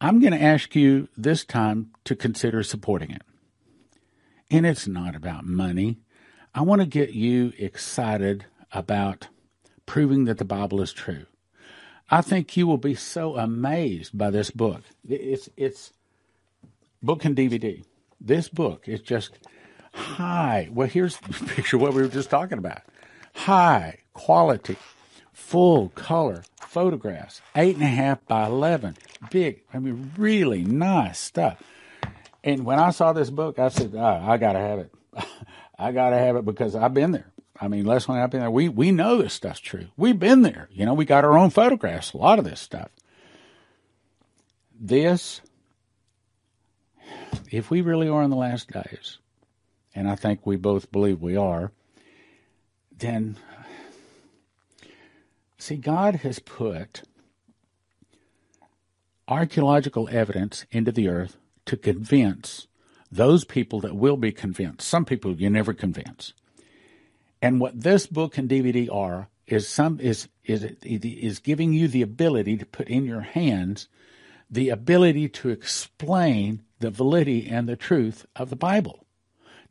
I'm 0.00 0.20
going 0.20 0.32
to 0.32 0.42
ask 0.42 0.74
you 0.74 1.08
this 1.16 1.44
time 1.44 1.90
to 2.04 2.16
consider 2.16 2.62
supporting 2.62 3.10
it. 3.10 3.22
And 4.50 4.66
it's 4.66 4.86
not 4.86 5.14
about 5.14 5.46
money. 5.46 6.00
I 6.54 6.62
want 6.62 6.80
to 6.80 6.86
get 6.86 7.10
you 7.10 7.52
excited 7.58 8.46
about 8.72 9.28
proving 9.86 10.24
that 10.24 10.38
the 10.38 10.44
Bible 10.44 10.82
is 10.82 10.92
true. 10.92 11.26
I 12.10 12.22
think 12.22 12.56
you 12.56 12.66
will 12.66 12.78
be 12.78 12.94
so 12.94 13.36
amazed 13.36 14.16
by 14.16 14.30
this 14.30 14.50
book. 14.50 14.82
It's 15.08 15.48
it's 15.56 15.92
book 17.02 17.24
and 17.24 17.36
DVD. 17.36 17.84
This 18.20 18.48
book 18.48 18.88
is 18.88 19.00
just 19.00 19.38
high. 19.94 20.68
Well, 20.72 20.88
here's 20.88 21.16
a 21.16 21.44
picture 21.46 21.76
of 21.76 21.82
what 21.82 21.94
we 21.94 22.02
were 22.02 22.08
just 22.08 22.30
talking 22.30 22.58
about. 22.58 22.82
High 23.34 23.98
quality, 24.12 24.76
full 25.32 25.90
color 25.90 26.42
photographs, 26.60 27.42
eight 27.54 27.76
and 27.76 27.84
a 27.84 27.88
half 27.88 28.24
by 28.26 28.46
eleven, 28.46 28.96
big. 29.30 29.62
I 29.72 29.78
mean, 29.78 30.12
really 30.16 30.62
nice 30.64 31.18
stuff. 31.18 31.62
And 32.42 32.64
when 32.64 32.78
I 32.78 32.90
saw 32.90 33.12
this 33.12 33.30
book, 33.30 33.58
I 33.58 33.68
said, 33.68 33.92
oh, 33.94 34.24
I 34.26 34.36
got 34.38 34.54
to 34.54 34.58
have 34.58 34.78
it. 34.78 34.94
I 35.78 35.92
got 35.92 36.10
to 36.10 36.18
have 36.18 36.36
it 36.36 36.44
because 36.44 36.74
I've 36.74 36.94
been 36.94 37.12
there. 37.12 37.30
I 37.60 37.68
mean, 37.68 37.84
Leslie 37.84 38.14
and 38.14 38.24
I've 38.24 38.30
been 38.30 38.40
there. 38.40 38.50
We 38.50 38.68
we 38.68 38.90
know 38.90 39.18
this 39.18 39.34
stuff's 39.34 39.60
true. 39.60 39.88
We've 39.96 40.18
been 40.18 40.42
there. 40.42 40.68
You 40.72 40.86
know, 40.86 40.94
we 40.94 41.04
got 41.04 41.24
our 41.24 41.36
own 41.36 41.50
photographs. 41.50 42.14
A 42.14 42.16
lot 42.16 42.38
of 42.38 42.44
this 42.44 42.60
stuff. 42.60 42.88
This, 44.80 45.42
if 47.50 47.70
we 47.70 47.82
really 47.82 48.08
are 48.08 48.22
in 48.22 48.30
the 48.30 48.36
last 48.36 48.70
days, 48.70 49.18
and 49.94 50.08
I 50.08 50.14
think 50.14 50.46
we 50.46 50.56
both 50.56 50.90
believe 50.90 51.20
we 51.20 51.36
are, 51.36 51.70
then 52.96 53.36
see, 55.58 55.76
God 55.76 56.16
has 56.16 56.38
put 56.38 57.02
archaeological 59.28 60.08
evidence 60.10 60.64
into 60.70 60.92
the 60.92 61.08
earth 61.08 61.36
to 61.66 61.76
convince 61.76 62.68
those 63.12 63.44
people 63.44 63.80
that 63.80 63.96
will 63.96 64.16
be 64.16 64.32
convinced. 64.32 64.88
Some 64.88 65.04
people 65.04 65.34
you 65.34 65.50
never 65.50 65.74
convince. 65.74 66.32
And 67.42 67.60
what 67.60 67.80
this 67.80 68.06
book 68.06 68.36
and 68.36 68.48
DVD 68.48 68.92
are 68.92 69.28
is 69.46 69.68
some 69.68 69.98
is 70.00 70.28
is 70.44 70.64
is 70.82 71.38
giving 71.38 71.72
you 71.72 71.88
the 71.88 72.02
ability 72.02 72.56
to 72.58 72.66
put 72.66 72.88
in 72.88 73.04
your 73.04 73.20
hands 73.20 73.88
the 74.50 74.68
ability 74.68 75.28
to 75.28 75.48
explain 75.48 76.62
the 76.80 76.90
validity 76.90 77.48
and 77.48 77.68
the 77.68 77.76
truth 77.76 78.26
of 78.34 78.50
the 78.50 78.56
Bible. 78.56 79.06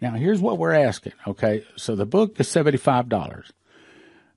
Now, 0.01 0.11
here's 0.11 0.39
what 0.39 0.57
we're 0.57 0.73
asking. 0.73 1.13
Okay, 1.27 1.65
so 1.75 1.95
the 1.95 2.05
book 2.05 2.39
is 2.39 2.47
seventy 2.47 2.77
five 2.77 3.09
dollars, 3.09 3.51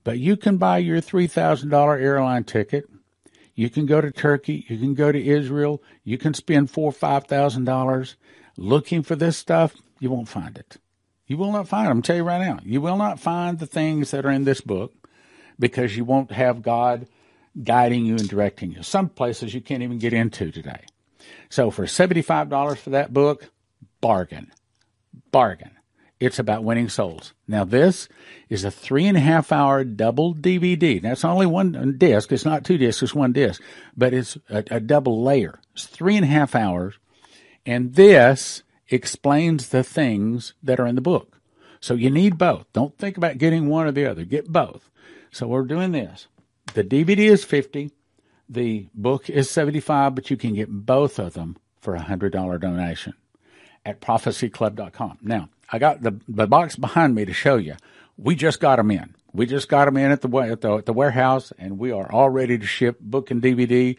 but 0.02 0.18
you 0.18 0.36
can 0.36 0.56
buy 0.56 0.78
your 0.78 1.00
three 1.00 1.28
thousand 1.28 1.68
dollar 1.68 1.96
airline 1.96 2.44
ticket. 2.44 2.88
You 3.54 3.70
can 3.70 3.86
go 3.86 4.00
to 4.00 4.10
Turkey. 4.10 4.64
You 4.68 4.78
can 4.78 4.94
go 4.94 5.12
to 5.12 5.24
Israel. 5.24 5.82
You 6.02 6.18
can 6.18 6.34
spend 6.34 6.70
four 6.70 6.88
or 6.88 6.92
five 6.92 7.26
thousand 7.26 7.64
dollars 7.64 8.16
looking 8.56 9.02
for 9.02 9.14
this 9.14 9.36
stuff. 9.36 9.76
You 10.00 10.10
won't 10.10 10.28
find 10.28 10.58
it. 10.58 10.78
You 11.32 11.38
will 11.38 11.52
not 11.52 11.66
find 11.66 11.88
them. 11.88 11.96
I'll 11.96 12.02
tell 12.02 12.16
you 12.16 12.24
right 12.24 12.46
now. 12.46 12.58
You 12.62 12.82
will 12.82 12.98
not 12.98 13.18
find 13.18 13.58
the 13.58 13.64
things 13.64 14.10
that 14.10 14.26
are 14.26 14.30
in 14.30 14.44
this 14.44 14.60
book 14.60 14.92
because 15.58 15.96
you 15.96 16.04
won't 16.04 16.30
have 16.30 16.60
God 16.60 17.06
guiding 17.64 18.04
you 18.04 18.16
and 18.16 18.28
directing 18.28 18.70
you. 18.70 18.82
Some 18.82 19.08
places 19.08 19.54
you 19.54 19.62
can't 19.62 19.82
even 19.82 19.98
get 19.98 20.12
into 20.12 20.50
today. 20.52 20.84
So 21.48 21.70
for 21.70 21.86
$75 21.86 22.76
for 22.76 22.90
that 22.90 23.14
book, 23.14 23.50
bargain. 24.02 24.52
Bargain. 25.30 25.70
It's 26.20 26.38
about 26.38 26.64
winning 26.64 26.90
souls. 26.90 27.32
Now, 27.48 27.64
this 27.64 28.10
is 28.50 28.62
a 28.64 28.70
three 28.70 29.06
and 29.06 29.16
a 29.16 29.20
half 29.20 29.52
hour 29.52 29.84
double 29.84 30.34
DVD. 30.34 31.00
That's 31.00 31.24
only 31.24 31.46
one 31.46 31.94
disc. 31.96 32.30
It's 32.30 32.44
not 32.44 32.62
two 32.62 32.76
discs, 32.76 33.02
it's 33.02 33.14
one 33.14 33.32
disc, 33.32 33.62
but 33.96 34.12
it's 34.12 34.36
a, 34.50 34.64
a 34.70 34.80
double 34.80 35.24
layer. 35.24 35.60
It's 35.72 35.86
three 35.86 36.16
and 36.16 36.26
a 36.26 36.28
half 36.28 36.54
hours. 36.54 36.98
And 37.64 37.94
this 37.94 38.62
explains 38.92 39.68
the 39.68 39.82
things 39.82 40.54
that 40.62 40.80
are 40.80 40.86
in 40.86 40.94
the 40.94 41.00
book. 41.00 41.40
So 41.80 41.94
you 41.94 42.10
need 42.10 42.38
both. 42.38 42.72
Don't 42.72 42.96
think 42.96 43.16
about 43.16 43.38
getting 43.38 43.68
one 43.68 43.86
or 43.86 43.92
the 43.92 44.06
other. 44.06 44.24
Get 44.24 44.52
both. 44.52 44.90
So 45.30 45.48
we're 45.48 45.64
doing 45.64 45.92
this. 45.92 46.28
The 46.74 46.84
DVD 46.84 47.30
is 47.30 47.44
50, 47.44 47.90
the 48.48 48.88
book 48.94 49.28
is 49.28 49.50
75, 49.50 50.14
but 50.14 50.30
you 50.30 50.36
can 50.36 50.54
get 50.54 50.68
both 50.70 51.18
of 51.18 51.34
them 51.34 51.56
for 51.80 51.96
a 51.96 52.00
$100 52.00 52.60
donation 52.60 53.14
at 53.84 54.00
prophecyclub.com. 54.00 55.18
Now, 55.22 55.48
I 55.70 55.78
got 55.78 56.02
the, 56.02 56.20
the 56.28 56.46
box 56.46 56.76
behind 56.76 57.14
me 57.14 57.24
to 57.24 57.32
show 57.32 57.56
you. 57.56 57.76
We 58.16 58.36
just 58.36 58.60
got 58.60 58.76
them 58.76 58.90
in. 58.90 59.14
We 59.32 59.46
just 59.46 59.68
got 59.68 59.86
them 59.86 59.96
in 59.96 60.10
at 60.12 60.20
the, 60.20 60.28
at 60.38 60.60
the, 60.60 60.74
at 60.76 60.86
the 60.86 60.92
warehouse, 60.92 61.52
and 61.58 61.78
we 61.78 61.90
are 61.90 62.10
all 62.12 62.30
ready 62.30 62.58
to 62.58 62.66
ship 62.66 63.00
book 63.00 63.30
and 63.30 63.42
DVD. 63.42 63.98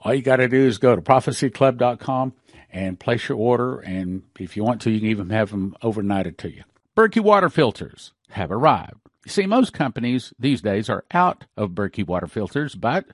All 0.00 0.12
you 0.12 0.22
got 0.22 0.36
to 0.36 0.48
do 0.48 0.66
is 0.66 0.78
go 0.78 0.94
to 0.94 1.00
prophecyclub.com 1.00 2.34
and 2.74 3.00
place 3.00 3.28
your 3.28 3.38
order. 3.38 3.78
And 3.78 4.24
if 4.38 4.56
you 4.56 4.64
want 4.64 4.82
to, 4.82 4.90
you 4.90 4.98
can 4.98 5.08
even 5.08 5.30
have 5.30 5.50
them 5.50 5.76
overnighted 5.82 6.36
to 6.38 6.52
you. 6.52 6.64
Berkey 6.96 7.20
water 7.20 7.48
filters 7.48 8.12
have 8.30 8.50
arrived. 8.50 9.00
You 9.24 9.30
see, 9.30 9.46
most 9.46 9.72
companies 9.72 10.34
these 10.38 10.60
days 10.60 10.90
are 10.90 11.04
out 11.12 11.46
of 11.56 11.70
Berkey 11.70 12.06
water 12.06 12.26
filters, 12.26 12.74
but 12.74 13.06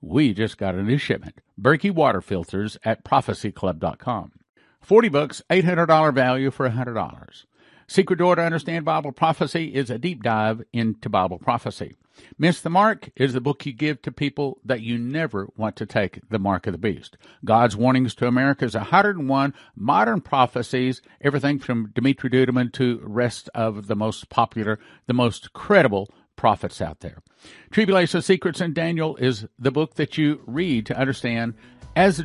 we 0.00 0.32
just 0.32 0.56
got 0.56 0.76
a 0.76 0.82
new 0.82 0.96
shipment. 0.96 1.40
Berkey 1.60 1.90
water 1.90 2.20
filters 2.20 2.78
at 2.84 3.04
prophecyclub.com. 3.04 4.32
40 4.80 5.08
bucks, 5.08 5.42
$800 5.50 6.14
value 6.14 6.50
for 6.50 6.70
$100. 6.70 7.44
Secret 7.90 8.18
Door 8.18 8.36
to 8.36 8.42
Understand 8.42 8.84
Bible 8.84 9.12
Prophecy 9.12 9.74
is 9.74 9.88
a 9.88 9.96
deep 9.96 10.22
dive 10.22 10.62
into 10.74 11.08
Bible 11.08 11.38
prophecy. 11.38 11.96
Miss 12.36 12.60
the 12.60 12.68
Mark 12.68 13.08
is 13.16 13.32
the 13.32 13.40
book 13.40 13.64
you 13.64 13.72
give 13.72 14.02
to 14.02 14.12
people 14.12 14.58
that 14.62 14.82
you 14.82 14.98
never 14.98 15.48
want 15.56 15.74
to 15.76 15.86
take 15.86 16.20
the 16.28 16.38
mark 16.38 16.66
of 16.66 16.72
the 16.72 16.78
beast. 16.78 17.16
God's 17.46 17.76
Warnings 17.76 18.14
to 18.16 18.26
America's 18.26 18.74
101 18.74 19.54
modern 19.74 20.20
prophecies, 20.20 21.00
everything 21.22 21.58
from 21.58 21.90
Dimitri 21.94 22.28
Duduman 22.28 22.74
to 22.74 23.00
rest 23.02 23.48
of 23.54 23.86
the 23.86 23.96
most 23.96 24.28
popular, 24.28 24.78
the 25.06 25.14
most 25.14 25.54
credible 25.54 26.10
prophets 26.36 26.82
out 26.82 27.00
there. 27.00 27.22
Tribulation 27.70 28.20
Secrets 28.20 28.60
and 28.60 28.74
Daniel 28.74 29.16
is 29.16 29.46
the 29.58 29.70
book 29.70 29.94
that 29.94 30.18
you 30.18 30.42
read 30.46 30.84
to 30.84 30.98
understand 30.98 31.54
as 31.96 32.18
the 32.18 32.24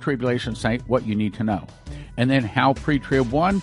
tribulation 0.00 0.56
saint 0.56 0.88
what 0.88 1.06
you 1.06 1.14
need 1.14 1.34
to 1.34 1.44
know. 1.44 1.64
And 2.16 2.28
then 2.28 2.42
how 2.42 2.74
pre-trib 2.74 3.30
one, 3.30 3.62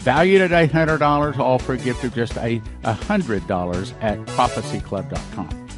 valued 0.00 0.40
at 0.40 0.70
$800, 0.70 1.38
all 1.38 1.58
for 1.58 1.74
a 1.74 1.78
gift 1.78 2.04
of 2.04 2.14
just 2.14 2.36
a 2.36 2.60
$100 2.84 4.02
at 4.02 4.18
prophecyclub.com. 4.26 5.68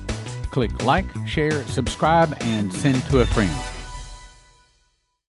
Click 0.50 0.82
like, 0.84 1.06
share, 1.26 1.64
subscribe, 1.64 2.36
and 2.40 2.72
send 2.72 3.02
to 3.06 3.20
a 3.20 3.26
friend. 3.26 3.81